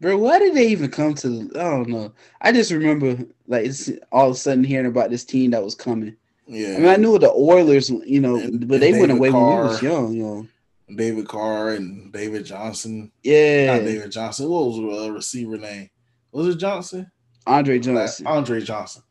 [0.00, 1.50] Bro, why did they even come to?
[1.54, 2.12] I don't know.
[2.40, 5.74] I just remember like it's all of a sudden hearing about this team that was
[5.74, 6.16] coming.
[6.46, 9.48] Yeah, I mean, I knew the Oilers, you know, and, but they went away Carr,
[9.48, 10.46] when we was young, you know.
[10.94, 13.10] David Carr and David Johnson.
[13.22, 14.48] Yeah, not David Johnson.
[14.48, 15.90] What was the uh, receiver name?
[16.30, 17.10] Was it Johnson?
[17.46, 18.26] Andre Johnson.
[18.26, 19.02] Andre Johnson.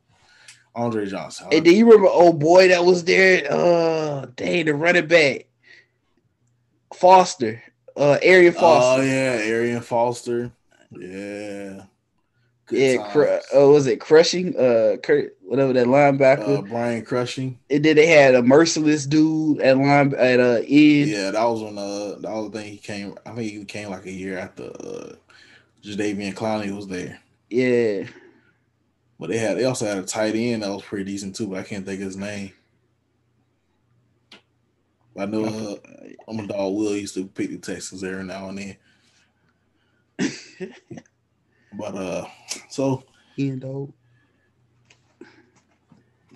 [0.75, 1.47] Andre Johnson.
[1.51, 3.47] Hey, do you remember old boy that was there?
[3.49, 5.47] Uh, dang, the running back,
[6.93, 7.63] Foster,
[7.95, 9.01] uh, Arian oh, Foster.
[9.01, 10.51] Oh yeah, Arian Foster.
[10.97, 11.83] Yeah.
[12.67, 14.57] Good yeah, cr- uh, was it crushing?
[14.57, 17.59] Uh, Kurt, whatever that linebacker, uh, Brian Cushing.
[17.69, 21.09] And then they had a Mercilus dude at line at uh end.
[21.09, 23.15] Yeah, that was when uh the other thing he came.
[23.23, 25.13] I think he came like a year after uh
[25.83, 27.19] Jadeveon Clowney was there.
[27.51, 28.07] Yeah,
[29.19, 31.59] but they had they also had a tight end that was pretty decent too, but
[31.59, 32.51] I can't think of his name.
[35.17, 35.75] I know uh,
[36.27, 36.73] I'm a dog.
[36.73, 38.77] Will used to pick the Texans every now and then.
[41.77, 42.25] But uh,
[42.69, 43.03] so
[43.37, 43.63] and.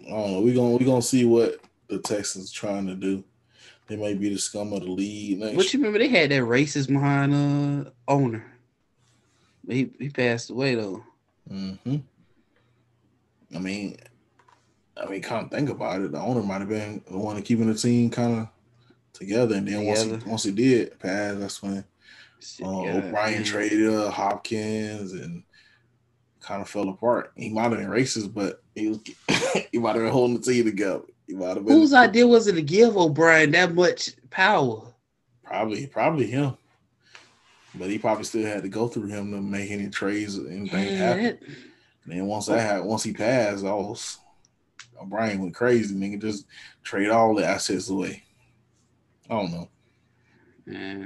[0.07, 0.41] I don't know.
[0.41, 3.23] We gonna we gonna see what the Texans trying to do.
[3.88, 5.39] They may be the scum of the league.
[5.39, 5.99] Next what you remember?
[5.99, 8.45] They had that racist behind uh owner.
[9.67, 11.03] He he passed away though.
[11.47, 11.73] Hmm.
[13.55, 13.97] I mean,
[14.95, 16.11] I mean, kind of think about it.
[16.11, 18.47] The owner might have been the one keeping the team kind of
[19.13, 20.09] together, and then together.
[20.11, 21.84] once he once he did pass, that's when
[22.63, 25.43] uh, yeah, O'Brien traded uh, Hopkins and
[26.39, 27.31] kind of fell apart.
[27.35, 28.99] He might have been racist, but he was
[29.71, 31.01] he might have been holding the team together.
[31.27, 31.75] He might have been.
[31.75, 34.93] Whose idea was it to give O'Brien that much power?
[35.43, 36.57] Probably, probably him.
[37.75, 40.87] But he probably still had to go through him to make any trades or anything
[40.87, 41.13] yeah.
[41.13, 41.37] happen.
[42.03, 43.97] And then once that happened, once he passed, all
[44.99, 45.95] O'Brien went crazy.
[45.95, 46.45] Nigga just
[46.83, 48.23] trade all the assets away.
[49.29, 49.69] I don't know.
[50.65, 51.05] Yeah.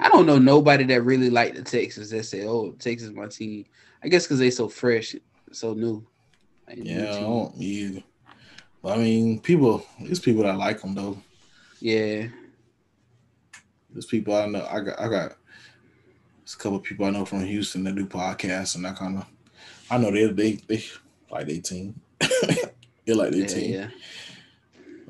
[0.00, 3.66] I don't know nobody that really liked the Texans that say, "Oh, Texas my team."
[4.02, 5.14] I guess because they so fresh,
[5.52, 6.06] so new.
[6.66, 8.02] Like, yeah, I don't either.
[8.82, 9.84] But I mean, people.
[10.00, 11.18] There's people that like them though.
[11.80, 12.28] Yeah.
[13.90, 14.66] There's people I know.
[14.70, 15.00] I got.
[15.00, 15.36] I got.
[16.38, 19.26] There's a couple people I know from Houston that do podcasts, and I kind of.
[19.90, 20.84] I know they they they
[21.30, 22.00] like their team.
[22.18, 23.72] they like their yeah, team.
[23.74, 23.88] Yeah.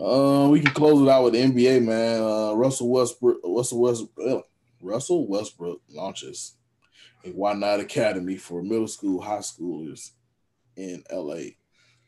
[0.05, 2.23] Uh, we can close it out with the NBA, man.
[2.23, 4.49] Uh, Russell Westbrook, Russell Westbrook,
[4.81, 6.57] Russell Westbrook launches
[7.25, 10.13] a Why Not Academy for middle school, high schoolers
[10.77, 11.55] in LA.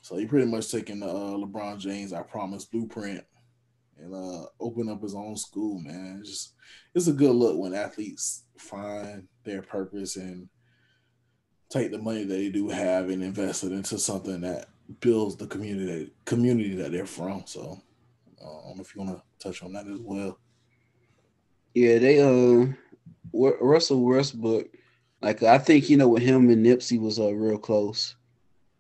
[0.03, 3.25] So he pretty much taking uh, LeBron James, I promise, blueprint
[4.03, 6.19] and uh, open up his own school, man.
[6.21, 6.55] It's just
[6.95, 10.49] it's a good look when athletes find their purpose and
[11.71, 14.67] take the money that they do have and invest it into something that
[15.01, 17.45] builds the community community that they're from.
[17.47, 17.81] So
[18.41, 20.39] I don't know if you want to touch on that as well.
[21.75, 22.67] Yeah, they uh
[23.33, 24.69] Russell Westbrook,
[25.21, 28.17] like I think you know with him and Nipsey was uh real close.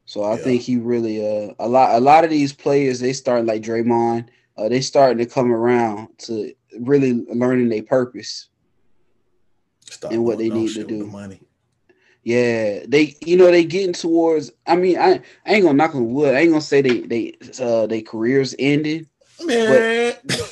[0.04, 0.44] So I yeah.
[0.44, 4.28] think he really uh a lot a lot of these players they start like Draymond,
[4.56, 8.48] uh they starting to come around to really learning their purpose
[9.90, 11.06] Stop and what they need to do.
[11.06, 11.40] Money.
[12.24, 14.52] Yeah, they you know they getting towards.
[14.66, 16.34] I mean, I, I ain't gonna knock on wood.
[16.34, 19.08] I ain't gonna say they they uh their careers ended,
[19.44, 20.14] man.
[20.24, 20.51] But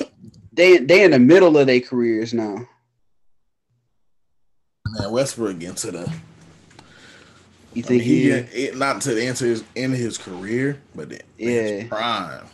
[0.51, 2.67] they they in the middle of their careers now.
[4.85, 6.13] Man, Westbrook into the.
[7.73, 9.23] You think I mean, he, he it, not to the
[9.75, 12.45] end of his career, but in, yeah, his prime.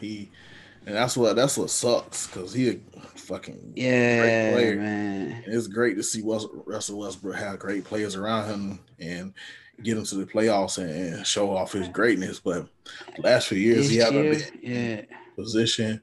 [0.00, 0.30] He
[0.86, 4.76] and that's what that's what sucks because he a fucking yeah great player.
[4.76, 5.42] man.
[5.44, 9.34] And it's great to see Russell Westbrook have great players around him and
[9.82, 12.40] get him to the playoffs and, and show off his greatness.
[12.40, 12.66] But
[13.18, 16.00] last few years this he haven't been yeah position.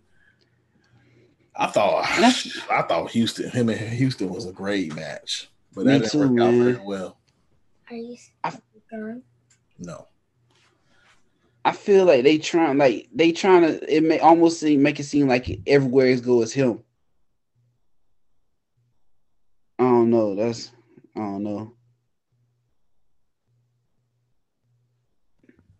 [1.57, 2.05] I thought
[2.71, 6.31] I thought Houston, him and Houston was a great match, but that didn't too, work
[6.31, 6.47] man.
[6.47, 7.17] out very well.
[7.89, 8.17] Are you
[8.91, 9.23] gone?
[9.79, 10.07] No.
[11.65, 15.03] I feel like they trying like they trying to it may almost seem make it
[15.03, 16.83] seem like everywhere is go is him.
[19.79, 20.35] I don't know.
[20.35, 20.71] That's
[21.15, 21.73] I don't know.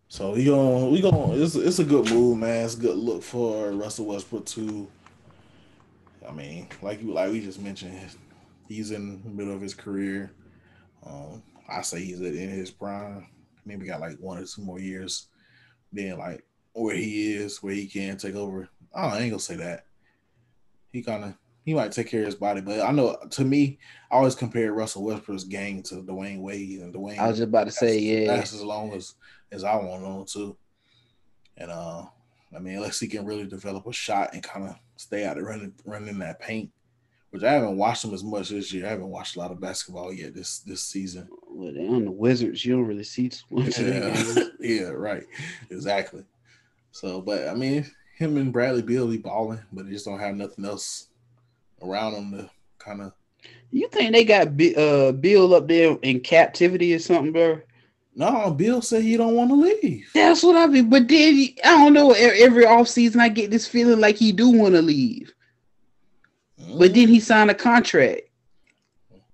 [0.10, 2.66] So we going we going it's it's a good move, man.
[2.66, 4.90] It's a good look for Russell Westbrook too.
[6.28, 7.98] I mean, like you like we just mentioned,
[8.68, 10.32] he's in the middle of his career.
[11.06, 13.28] Um, I say he's in his prime.
[13.66, 15.28] Maybe got like one or two more years
[15.92, 18.70] Then like where he is, where he can take over.
[18.94, 19.86] Oh, I ain't gonna say that.
[20.92, 23.80] He kind of he might take care of his body, but I know to me,
[24.10, 27.20] I always compare Russell Westbrook's game to Dwyane Wade and Dwyane.
[27.20, 29.16] I was just about to say, yeah, that's as long as
[29.52, 30.58] as I want on too.
[31.58, 32.06] And uh,
[32.56, 35.44] I mean, unless he can really develop a shot and kind of stay out of
[35.44, 36.72] running running that paint,
[37.32, 38.86] which I haven't watched him as much this year.
[38.86, 41.28] I haven't watched a lot of basketball yet this this season.
[41.50, 43.32] Well, on the Wizards, you don't really see.
[43.50, 45.24] Yeah, yeah, right,
[45.70, 46.24] exactly.
[46.92, 47.86] So, but I mean,
[48.16, 51.08] him and Bradley Beal be balling, but they just don't have nothing else
[51.84, 53.14] around them to kind of.
[53.72, 57.62] You think they got uh, Beal up there in captivity or something, bro?
[58.18, 60.10] No, Beal said he don't want to leave.
[60.12, 60.90] That's what I mean.
[60.90, 62.14] But then I don't know.
[62.14, 65.32] Every offseason, I get this feeling like he do want to leave.
[66.60, 66.80] Mm.
[66.80, 68.22] But then he signed a contract.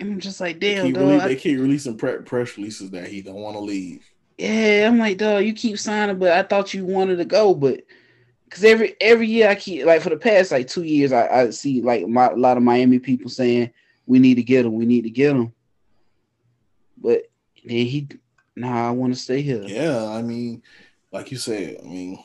[0.01, 3.21] And I'm just like, damn, they keep, dog, they keep releasing press releases that he
[3.21, 4.03] don't want to leave.
[4.38, 7.84] Yeah, I'm like, dog, you keep signing, but I thought you wanted to go, but
[8.43, 11.49] because every every year I keep like for the past like two years, I, I
[11.51, 13.71] see like my, a lot of Miami people saying
[14.05, 15.53] we need to get him, we need to get him,
[16.97, 17.29] but
[17.63, 18.09] then he,
[18.55, 19.63] nah, I want to stay here.
[19.63, 20.61] Yeah, I mean,
[21.11, 22.23] like you said, I mean,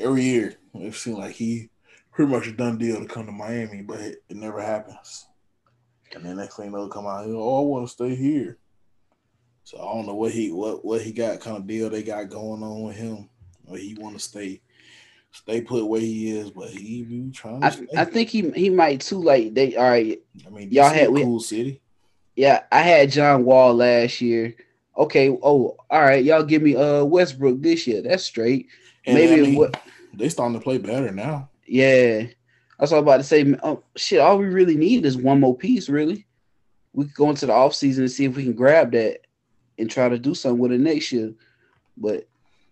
[0.00, 1.70] every year it seems like he
[2.12, 5.26] pretty much a done deal to come to Miami, but it, it never happens.
[6.14, 8.58] And then next thing they'll come out, oh, I want to stay here.
[9.64, 12.28] So I don't know what he what what he got kind of deal they got
[12.28, 13.28] going on with him.
[13.68, 14.62] Or he want to stay
[15.32, 17.62] stay put where he is, but he be trying.
[17.62, 19.22] I, I, think he he might too.
[19.22, 20.20] Like they all right.
[20.44, 21.80] I mean, y'all had cool we, city.
[22.34, 24.56] Yeah, I had John Wall last year.
[24.96, 28.02] Okay, oh, all right, y'all give me uh Westbrook this year.
[28.02, 28.68] That's straight.
[29.06, 29.80] And Maybe I mean, what
[30.14, 31.48] they starting to play better now.
[31.66, 32.24] Yeah,
[32.78, 33.54] I was about to say.
[33.62, 35.88] Oh, shit, all we really need is one more piece.
[35.88, 36.26] Really,
[36.92, 39.20] we could go into the off season and see if we can grab that
[39.78, 41.32] and try to do something with it next year.
[41.96, 42.28] But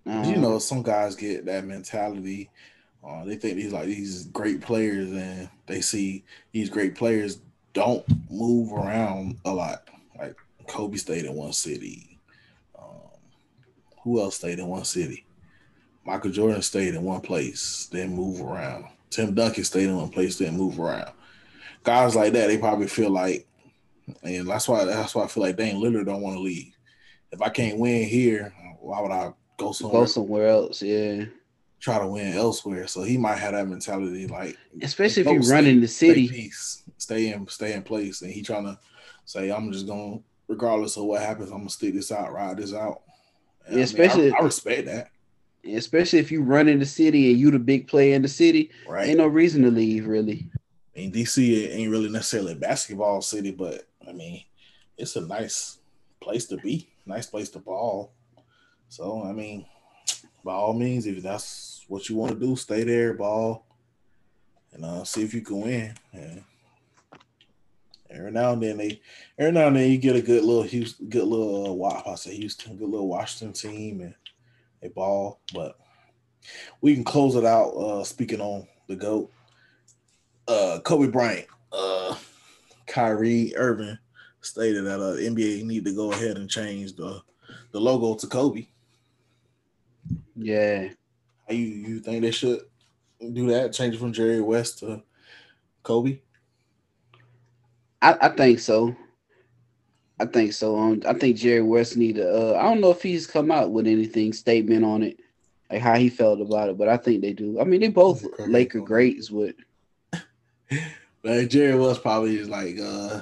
[0.06, 2.50] um, you know, some guys get that mentality.
[3.06, 7.40] Uh, they think these like these great players, and they see these great players
[7.74, 9.88] don't move around a lot.
[10.18, 12.07] Like Kobe stayed in one city.
[14.08, 15.26] Who else stayed in one city?
[16.02, 18.86] Michael Jordan stayed in one place, then move around.
[19.10, 21.12] Tim Duncan stayed in one place, then move around.
[21.84, 23.46] Guys like that, they probably feel like,
[24.22, 26.72] and that's why that's why I feel like Dame Lillard don't want to leave.
[27.32, 30.00] If I can't win here, why would I go somewhere?
[30.00, 31.26] Go somewhere else, yeah.
[31.78, 32.86] Try to win elsewhere.
[32.86, 36.34] So he might have that mentality, like especially if you run running the city, stay,
[36.34, 38.78] peace, stay in, stay in place, and he trying to
[39.26, 42.72] say, "I'm just gonna, regardless of what happens, I'm gonna stick this out, ride this
[42.72, 43.02] out."
[43.70, 45.10] Yeah, especially, mean, I, I respect that
[45.74, 48.70] especially if you run in the city and you the big player in the city,
[48.88, 49.08] right.
[49.08, 50.48] ain't no reason to leave really.
[50.96, 54.42] I mean, DC ain't really necessarily a basketball city, but I mean,
[54.96, 55.78] it's a nice
[56.20, 56.88] place to be.
[57.06, 58.12] Nice place to ball.
[58.88, 59.66] So I mean,
[60.44, 63.66] by all means, if that's what you want to do, stay there, ball,
[64.72, 65.94] and uh, see if you can win.
[66.12, 66.42] And
[68.10, 69.00] every now and then they,
[69.38, 72.34] every now and then you get a good little Houston, good little uh, I say
[72.36, 74.14] Houston, good little Washington team, and
[74.80, 75.40] they ball.
[75.52, 75.78] But
[76.80, 77.70] we can close it out.
[77.70, 79.30] Uh, speaking on the goat,
[80.46, 82.14] uh, Kobe Bryant, uh,
[82.86, 83.98] Kyrie Irving
[84.40, 87.20] stated that uh, NBA need to go ahead and change the
[87.72, 88.66] the logo to Kobe.
[90.36, 90.88] Yeah.
[91.50, 92.60] You you think they should
[93.20, 93.72] do that?
[93.72, 95.02] Change it from Jerry West to
[95.82, 96.18] Kobe?
[98.00, 98.96] I, I think so.
[100.20, 100.76] I think so.
[100.76, 102.28] Um, I think Jerry West need to.
[102.28, 105.18] Uh, I don't know if he's come out with anything statement on it,
[105.70, 107.60] like how he felt about it, but I think they do.
[107.60, 109.54] I mean, they both Laker greats, but.
[111.22, 113.20] but Jerry West probably is like, uh,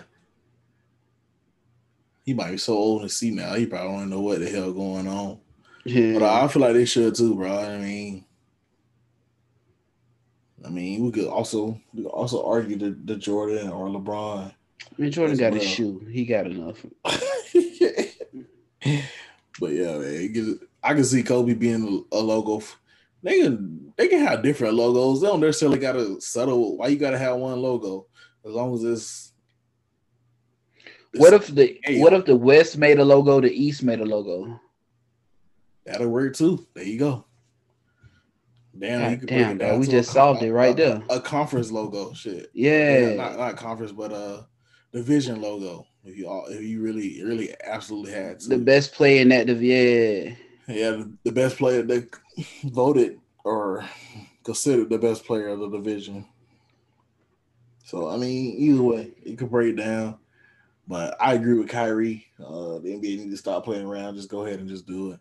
[2.25, 3.55] he might be so old and see now.
[3.55, 5.39] He probably don't know what the hell going on.
[5.85, 6.15] Yeah.
[6.15, 7.57] But I feel like they should too, bro.
[7.57, 8.25] I mean,
[10.65, 14.53] I mean, we could also we could also argue the, the Jordan or LeBron.
[14.83, 15.61] I mean, Jordan got well.
[15.61, 16.07] his shoe.
[16.11, 16.85] He got enough.
[17.05, 17.21] but
[19.73, 22.63] yeah, man, I can see Kobe being a logo.
[23.23, 25.21] They can they can have different logos.
[25.21, 26.77] They don't necessarily got to settle.
[26.77, 28.07] Why you got to have one logo?
[28.45, 29.33] As long as it's.
[31.13, 33.41] it's what if the hey, What if the West made a logo?
[33.41, 34.61] The East made a logo.
[35.85, 36.67] That'll work too.
[36.75, 37.25] There you go.
[38.79, 41.03] Damn, God, damn, bro, we just solved it right a, there.
[41.09, 42.51] A, a, conference logo, shit.
[42.53, 42.99] Yeah.
[42.99, 44.43] yeah, not not conference, but uh,
[44.93, 45.87] division logo.
[46.05, 48.49] If you all, if you really, really, absolutely had to.
[48.49, 50.37] the best player in that division.
[50.69, 52.09] Yeah, yeah, the, the best player that
[52.65, 53.85] voted or
[54.45, 56.27] considered the best player of the division.
[57.85, 60.19] So I mean, either way, you could break down.
[60.89, 62.27] But I agree with Kyrie.
[62.39, 64.15] Uh, the NBA need to stop playing around.
[64.15, 65.21] Just go ahead and just do it.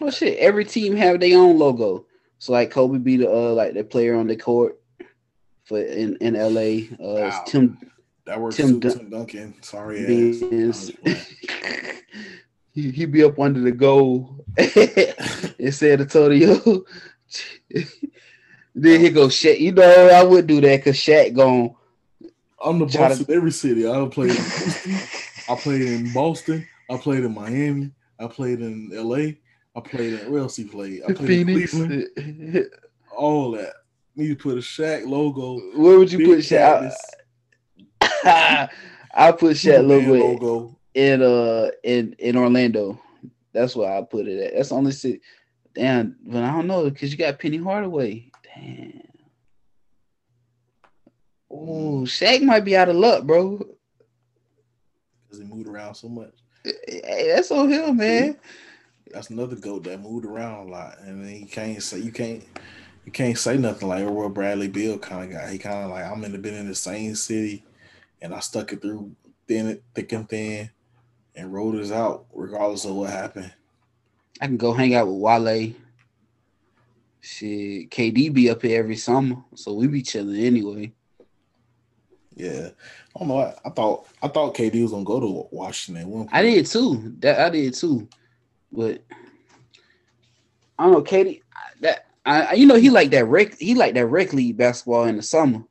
[0.00, 0.38] Well, shit.
[0.38, 2.06] Every team have their own logo.
[2.38, 4.80] So like Kobe be the uh like the player on the court
[5.64, 6.94] for in in LA.
[6.94, 7.44] Uh, wow.
[7.46, 7.78] Tim.
[8.28, 8.56] That works.
[8.56, 9.54] Tim, Dun- Tim Duncan.
[9.62, 10.04] Sorry,
[12.74, 14.44] he he be up under the goal
[15.58, 16.56] and said Antonio.
[18.74, 19.58] then he go Shaq.
[19.58, 21.74] You know I would do that because Shaq gone.
[22.62, 23.22] I'm the boss to...
[23.22, 23.88] of every city.
[23.88, 24.94] I played in Houston.
[25.48, 26.68] I played in Boston.
[26.90, 27.92] I played in Miami.
[28.20, 29.38] I played in LA.
[29.74, 31.00] I played at where else he played?
[31.04, 31.72] I played Phoenix.
[31.72, 32.70] in Cleveland.
[33.16, 33.72] All that.
[34.16, 35.58] You put a Shaq logo.
[35.80, 36.92] Where would you put Shaq?
[39.14, 43.00] I put Shaq logo, logo in uh in in Orlando.
[43.52, 44.54] That's where I put it at.
[44.54, 45.20] That's the only city.
[45.74, 48.30] Damn, but I don't know because you got Penny Hardaway.
[48.54, 49.02] Damn.
[51.50, 53.58] Oh, Shaq might be out of luck, bro.
[55.24, 56.34] Because he moved around so much.
[56.64, 58.38] Hey, that's on him, man
[59.12, 62.44] that's another goat that moved around a lot, and then you can't say you can't
[63.04, 65.50] you can't say nothing like where Bradley Beal kind of guy.
[65.50, 67.64] He kind of like I'm in the been in the same city,
[68.20, 69.14] and I stuck it through
[69.46, 70.70] thin, thick and thin,
[71.34, 73.52] and rolled us out regardless of what happened.
[74.40, 75.72] I can go hang out with Wale.
[77.20, 80.92] Shit, KD be up here every summer, so we be chilling anyway.
[82.36, 82.68] Yeah,
[83.16, 83.38] I don't know.
[83.38, 86.28] I, I thought I thought KD was gonna go to Washington.
[86.30, 87.14] I did too.
[87.18, 88.08] That I did too.
[88.70, 89.02] But
[90.78, 91.42] I don't know, KD.
[91.80, 93.58] That I, you know, he like that rec.
[93.58, 95.64] He like that rec league basketball in the summer.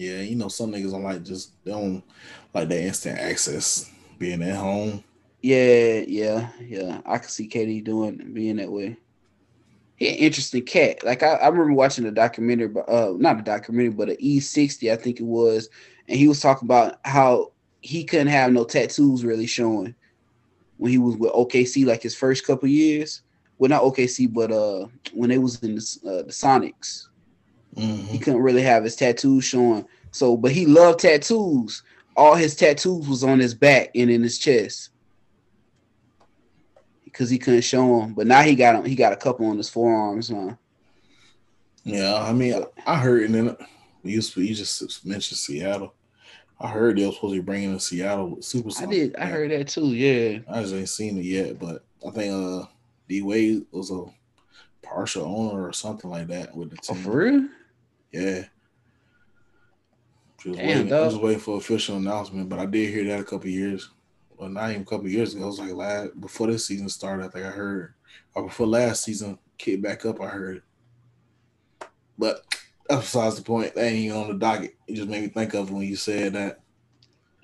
[0.00, 2.02] Yeah, you know, some niggas don't like just they don't
[2.54, 5.04] like that instant access being at home.
[5.42, 7.02] Yeah, yeah, yeah.
[7.04, 8.96] I can see KD doing being that way.
[9.96, 11.04] He an interesting cat.
[11.04, 14.90] Like I, I remember watching a documentary, but uh, not a documentary, but an E60,
[14.90, 15.68] I think it was,
[16.08, 19.94] and he was talking about how he couldn't have no tattoos really showing
[20.78, 23.20] when he was with OKC, like his first couple years.
[23.58, 27.08] Well, not OKC, but uh, when they was in the, uh, the Sonics,
[27.76, 28.06] mm-hmm.
[28.06, 29.86] he couldn't really have his tattoos showing.
[30.12, 31.82] So, but he loved tattoos.
[32.16, 34.90] All his tattoos was on his back and in his chest
[37.04, 38.14] because he couldn't show them.
[38.14, 38.84] But now he got him.
[38.84, 40.54] He got a couple on his forearms, huh?
[41.84, 43.56] Yeah, I mean, I heard, and then
[44.02, 45.94] you, you just mentioned Seattle.
[46.60, 48.70] I heard they were supposed to be bringing in Seattle Super.
[48.78, 49.16] I did.
[49.16, 49.86] I heard that too.
[49.86, 50.40] Yeah.
[50.46, 52.66] I just ain't seen it yet, but I think uh
[53.08, 54.04] D Wade was a
[54.82, 56.98] partial owner or something like that with the team.
[56.98, 57.48] Oh, for real?
[58.12, 58.44] Yeah.
[60.42, 63.24] Just Damn, waiting, I was waiting for official announcement, but I did hear that a
[63.24, 63.90] couple years.
[64.36, 65.44] Well, not even a couple years ago.
[65.44, 67.26] It was like last before this season started.
[67.26, 67.92] I think I heard,
[68.34, 70.18] or before last season kicked back up.
[70.18, 70.62] I heard,
[72.16, 72.42] but
[72.88, 73.74] that's besides the point.
[73.74, 74.76] That ain't on the docket.
[74.86, 76.60] It just made me think of when you said that.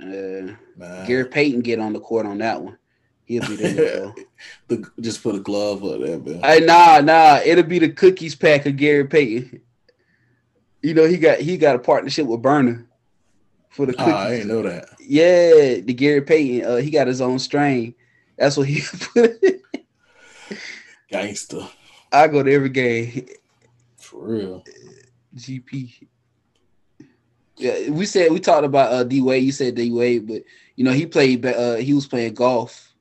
[0.00, 2.78] Uh, Gary Payton get on the court on that one.
[3.26, 4.14] He'll be there.
[4.68, 6.42] the, just put a glove up there, man.
[6.42, 7.40] Hey, nah, nah.
[7.44, 9.60] It'll be the cookies pack of Gary Payton.
[10.86, 12.86] You know he got he got a partnership with Berner
[13.70, 14.14] for the cookies.
[14.14, 14.88] Oh, I didn't know that.
[15.00, 16.64] Yeah, the Gary Payton.
[16.64, 17.92] Uh, he got his own strain.
[18.38, 18.82] That's what he
[19.12, 19.62] put.
[21.10, 21.66] Gangster.
[22.12, 23.26] I go to every game.
[23.96, 24.64] For real.
[25.34, 26.06] GP.
[27.56, 29.42] Yeah, we said we talked about uh, D Wade.
[29.42, 30.44] You said D Wade, but
[30.76, 31.44] you know he played.
[31.44, 32.94] Uh, he was playing golf.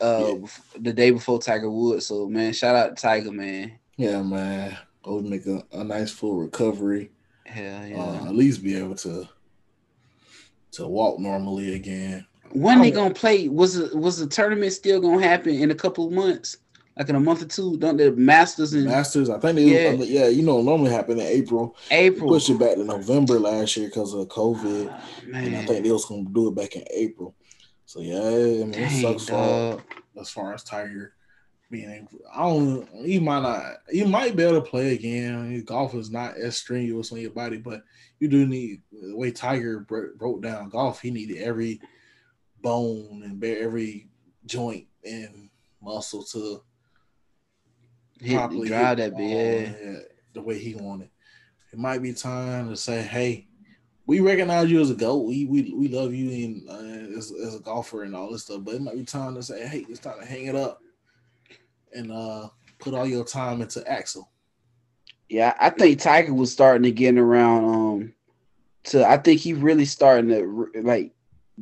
[0.00, 0.46] Uh, yeah.
[0.80, 2.06] the day before Tiger Woods.
[2.06, 3.78] So man, shout out to Tiger, man.
[3.96, 4.76] Yeah, man.
[5.04, 7.10] Go make a, a nice full recovery.
[7.44, 7.96] Hell yeah.
[7.96, 9.28] Uh, at least be able to
[10.72, 12.26] to walk normally again.
[12.50, 13.48] When they gonna play?
[13.48, 16.56] Was it was the tournament still gonna happen in a couple of months?
[16.96, 17.76] Like in a month or two?
[17.76, 19.28] Don't the Masters and Masters?
[19.28, 21.76] I think they yeah, yeah you know normally happen in April.
[21.90, 25.84] April push it back to November last year because of COVID, oh, and I think
[25.84, 27.34] they was gonna do it back in April.
[27.84, 29.82] So yeah, I mean, Dang, it sucks for
[30.18, 31.12] as far as Tiger
[31.74, 32.08] being able.
[32.32, 32.88] I don't.
[33.04, 33.78] you might not.
[33.92, 35.60] you might be able to play again.
[35.64, 37.82] Golf is not as strenuous on your body, but
[38.20, 41.00] you do need the way Tiger broke down golf.
[41.00, 41.80] He needed every
[42.62, 44.08] bone and bear every
[44.46, 45.50] joint and
[45.82, 46.62] muscle to
[48.20, 49.98] hit, properly drive that bit yeah,
[50.32, 51.10] the way he wanted.
[51.72, 53.48] It might be time to say, "Hey,
[54.06, 55.26] we recognize you as a goat.
[55.26, 58.62] We we, we love you and uh, as, as a golfer and all this stuff.
[58.62, 60.80] But it might be time to say, hey, it's time to hang it up
[61.94, 64.30] and uh, put all your time into Axel.
[65.28, 67.64] Yeah, I think Tiger was starting to get around.
[67.64, 68.14] Um,
[68.84, 71.14] to I think he really starting to like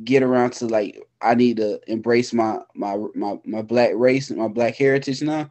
[0.03, 4.39] get around to like I need to embrace my my my my black race and
[4.39, 5.49] my black heritage now.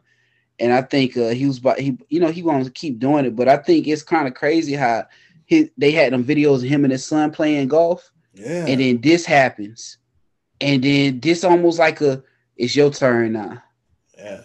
[0.59, 3.25] And I think uh, he was, but he, you know, he wants to keep doing
[3.25, 3.35] it.
[3.35, 5.07] But I think it's kind of crazy how
[5.45, 8.11] he, they had them videos of him and his son playing golf.
[8.35, 8.67] Yeah.
[8.67, 9.97] And then this happens.
[10.61, 12.23] And then this almost like a
[12.55, 13.63] it's your turn now.
[14.15, 14.41] Yeah.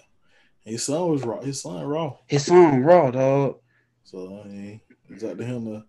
[0.68, 1.40] His son was raw.
[1.40, 2.16] His son raw.
[2.26, 3.58] His son raw, dog.
[4.04, 5.84] So I mean, it's up to him to,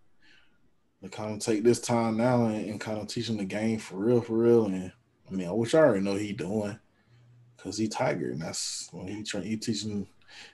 [1.04, 3.80] to kind of take this time now and, and kind of teach him the game
[3.80, 4.66] for real, for real.
[4.66, 4.92] And
[5.30, 6.78] I mean, I wish I already know he doing
[7.56, 10.08] because he Tiger, and that's when he trying he teaching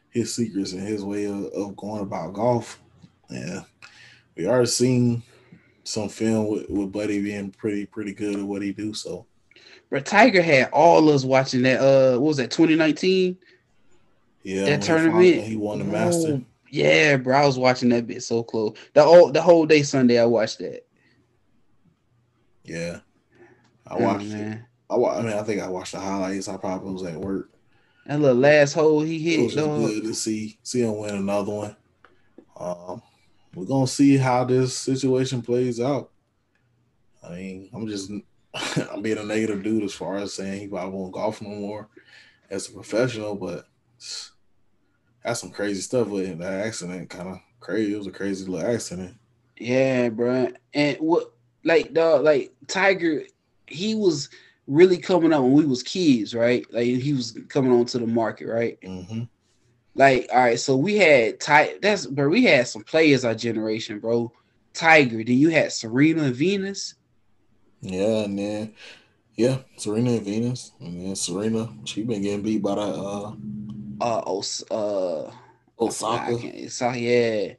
[0.09, 2.81] his secrets and his way of, of going about golf.
[3.29, 3.61] Yeah,
[4.35, 5.23] we already seen
[5.83, 8.93] some film with, with Buddy being pretty pretty good at what he do.
[8.93, 9.25] So,
[9.89, 11.79] but Tiger had all us watching that.
[11.79, 12.51] Uh, what was that?
[12.51, 13.37] 2019.
[14.45, 15.23] Yeah, that tournament.
[15.23, 16.33] He, he won the Master.
[16.33, 18.77] Oh, yeah, bro, I was watching that bit so close.
[18.93, 20.85] The whole the whole day Sunday, I watched that.
[22.63, 22.99] Yeah,
[23.87, 24.59] I watched oh, it.
[24.87, 26.47] I, I mean, I think I watched the highlights.
[26.47, 27.49] I probably was at work.
[28.05, 29.39] That little last hole he hit.
[29.39, 31.75] It was good to see see him win another one.
[32.55, 33.01] Um,
[33.55, 36.11] we're gonna see how this situation plays out.
[37.27, 38.11] I mean, I'm just
[38.91, 41.89] I'm being a negative dude as far as saying he probably won't golf no more
[42.51, 43.65] as a professional, but
[45.25, 46.37] that's some crazy stuff with him.
[46.37, 47.95] That accident kind of crazy.
[47.95, 49.17] It was a crazy little accident.
[49.57, 50.49] Yeah, bro.
[50.73, 53.23] And what like dog, like Tiger,
[53.65, 54.29] he was
[54.67, 56.63] really coming up when we was kids, right?
[56.71, 58.79] Like he was coming onto the market, right?
[58.81, 59.23] Mm-hmm.
[59.95, 61.79] Like, all right, so we had Tiger.
[61.81, 64.31] that's but we had some players our generation, bro.
[64.73, 66.95] Tiger, then you had Serena and Venus.
[67.81, 68.73] Yeah, and then
[69.37, 70.71] yeah, Serena and Venus.
[70.79, 73.33] And then Serena, she been getting beat by that uh
[74.01, 75.31] uh Os- uh
[75.79, 76.69] Osaka.
[76.69, 77.53] So yeah.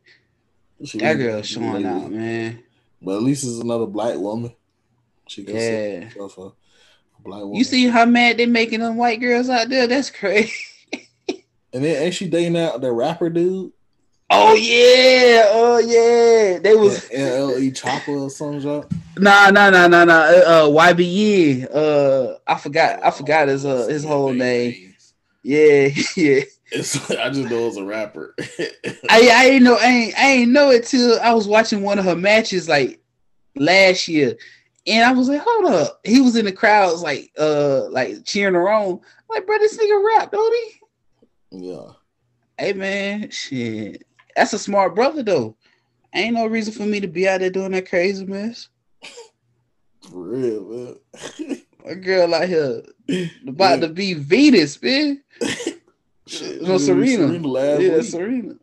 [0.84, 2.62] She that girl showing out, man.
[3.01, 4.55] But at least it's another black woman.
[5.26, 6.11] She can yeah.
[6.18, 6.53] a, a
[7.24, 7.55] black woman.
[7.55, 9.87] You see how mad they making them white girls out there?
[9.87, 10.53] That's crazy.
[11.72, 13.70] And then ain't she dating out the rapper dude?
[14.30, 16.59] Oh yeah, oh yeah.
[16.59, 18.84] They was NLE Choppa or something.
[19.18, 20.22] Nah, nah, nah, nah, nah.
[20.22, 21.68] Uh, uh YBN.
[21.74, 23.05] Uh, I forgot.
[23.05, 24.86] I forgot his uh his whole name.
[25.47, 26.40] Yeah, yeah.
[26.72, 28.34] It's, I just know it's a rapper.
[29.09, 32.01] I I ain't know I ain't I ain't know it till I was watching one
[32.01, 33.01] of her matches like
[33.55, 34.36] last year,
[34.88, 36.01] and I was like, hold up.
[36.03, 38.94] He was in the crowds like uh like cheering her on.
[38.94, 40.57] I'm like, bro, this nigga rap, don't
[41.53, 41.68] he?
[41.68, 41.92] Yeah.
[42.59, 44.03] Hey man, shit.
[44.34, 45.57] That's a smart brother though.
[46.12, 48.68] Ain't no reason for me to be out there doing that crazy mess.
[50.11, 50.99] For real,
[51.38, 51.62] man.
[51.87, 52.82] A girl out here
[53.47, 53.87] about yeah.
[53.87, 55.22] to be Venus, man.
[56.61, 57.28] No, Serena.
[57.28, 58.03] Serena yeah, week.
[58.03, 58.55] Serena.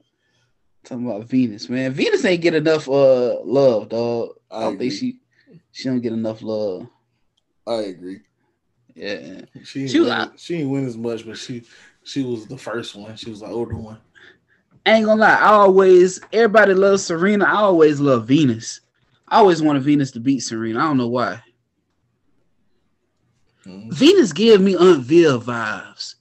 [0.84, 1.94] Talking about Venus, man.
[1.94, 4.32] Venus ain't get enough uh love, dog.
[4.52, 4.90] I, I don't agree.
[4.90, 5.20] think she
[5.72, 6.88] she don't get enough love.
[7.66, 8.20] I agree.
[8.96, 9.44] Yeah.
[9.64, 11.64] She ain't, she, win, she ain't win as much, but she
[12.04, 13.16] she was the first one.
[13.16, 14.00] She was the older one.
[14.86, 15.36] I ain't gonna lie.
[15.36, 17.46] I always everybody loves Serena.
[17.46, 18.82] I always love Venus.
[19.30, 20.80] I always wanted Venus to beat Serena.
[20.80, 21.42] I don't know why.
[23.66, 23.92] Mm-hmm.
[23.92, 26.16] Venus give me unveil vibes,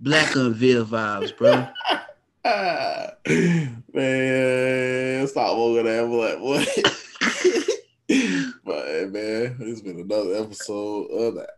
[0.00, 1.68] black unveil vibes, bro.
[3.94, 6.64] man, stop moving that black boy.
[8.64, 11.48] but man, it's been another episode of the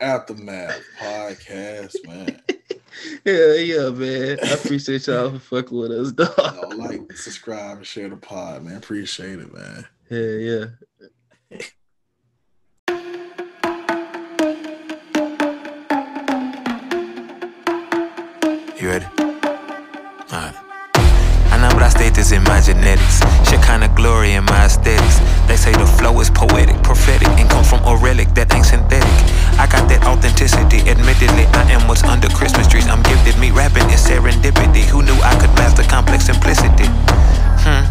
[0.00, 2.40] Aftermath podcast, man.
[3.24, 4.38] Yeah, yeah, man.
[4.42, 6.34] I appreciate y'all for fucking with us, dog.
[6.36, 8.76] Y'all like, subscribe, and share the pod, man.
[8.78, 9.86] Appreciate it, man.
[10.10, 10.66] Yeah,
[11.50, 11.60] yeah.
[18.80, 19.04] You ready?
[20.32, 20.56] Alright.
[21.52, 23.20] I know what I state is in my genetics.
[23.44, 25.20] Shit kinda glory in my aesthetics.
[25.46, 29.12] They say the flow is poetic, prophetic, and come from a relic that ain't synthetic.
[29.60, 31.44] I got that authenticity, admittedly.
[31.52, 32.88] I am what's under Christmas trees.
[32.88, 33.36] I'm gifted.
[33.36, 34.88] Me rapping is serendipity.
[34.88, 36.88] Who knew I could master complex simplicity?
[37.60, 37.84] Hmm.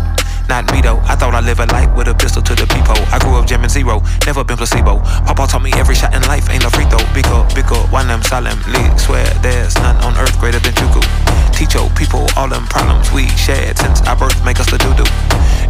[0.49, 0.97] Not me though.
[1.05, 3.05] I thought I live a life with a pistol to the peephole.
[3.13, 4.97] I grew up jamming zero, never been placebo.
[5.29, 7.05] Papa taught me every shot in life ain't a free throw.
[7.13, 11.18] Biko, biko, one them solemnly swear there's none on earth greater than Chuku.
[11.53, 14.93] Teach your people all them problems we shared since our birth make us the doo
[14.95, 15.09] doo.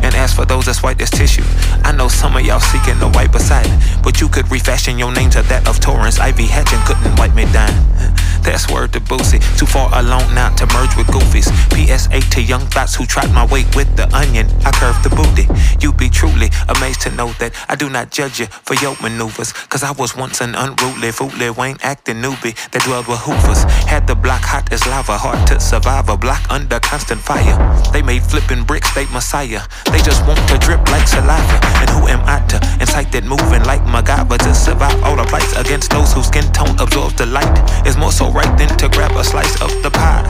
[0.02, 1.44] And as for those that's white as tissue,
[1.84, 3.68] I know some of y'all seeking the white beside,
[4.02, 6.20] but you could refashion your name to that of Torrance.
[6.20, 7.74] Ivy Hatching couldn't wipe me down.
[8.42, 9.44] That's word to Boosie.
[9.58, 11.52] Too far alone now to merge with goofies.
[11.76, 14.48] PSA to young thoughts who tried my weight with the onion.
[14.66, 15.46] I curve the booty.
[15.84, 19.52] You'd be truly amazed to know that I do not judge you for your maneuvers.
[19.68, 23.64] Cause I was once an unruly, foolly, Wayne acting newbie that dwelled with hoovers.
[23.86, 27.54] Had the block hot as lava, hard to survive a block under constant fire.
[27.94, 29.62] They made flipping bricks, they messiah.
[29.92, 31.62] They just want to drip like saliva.
[31.78, 35.54] And who am I to incite that moving like MacGyver to survive all the fights
[35.56, 37.54] against those whose skin tone absorbs the light?
[37.86, 40.26] It's more so right than to grab a slice of the pie.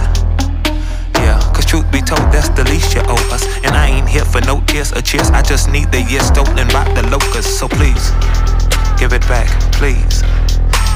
[1.23, 3.47] Yeah, cause truth be told, that's the least you owe us.
[3.63, 5.31] And I ain't here for no tears or cheers.
[5.31, 7.55] I just need the years stolen by the locusts.
[7.55, 8.11] So please,
[8.99, 10.19] give it back, please.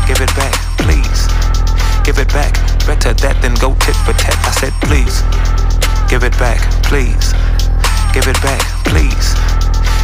[0.03, 0.51] Give it back,
[0.83, 1.32] please.
[2.03, 2.53] Give it back.
[2.85, 4.35] Better that than go tit for tat.
[4.43, 5.21] I said, please.
[6.09, 7.31] Give it back, please.
[8.13, 9.62] Give it back, please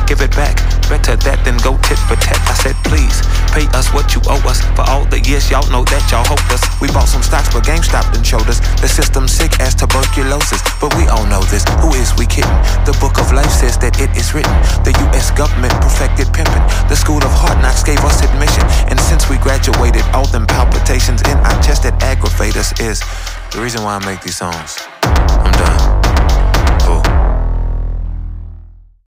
[0.09, 0.57] give it back.
[0.89, 2.41] Better that than go tit for tat.
[2.49, 3.21] I said, please
[3.53, 6.49] pay us what you owe us for all the years y'all know that y'all hoped
[6.49, 6.65] us.
[6.81, 10.65] We bought some stocks, but GameStop done showed us the system sick as tuberculosis.
[10.81, 11.61] But we all know this.
[11.85, 12.49] Who is we kidding?
[12.89, 14.57] The book of life says that it is written.
[14.81, 15.29] The U.S.
[15.37, 16.65] government perfected pimping.
[16.89, 21.21] The school of hard knocks gave us admission, and since we graduated, all them palpitations
[21.29, 23.05] in our chest that aggravate us is
[23.53, 24.81] the reason why I make these songs.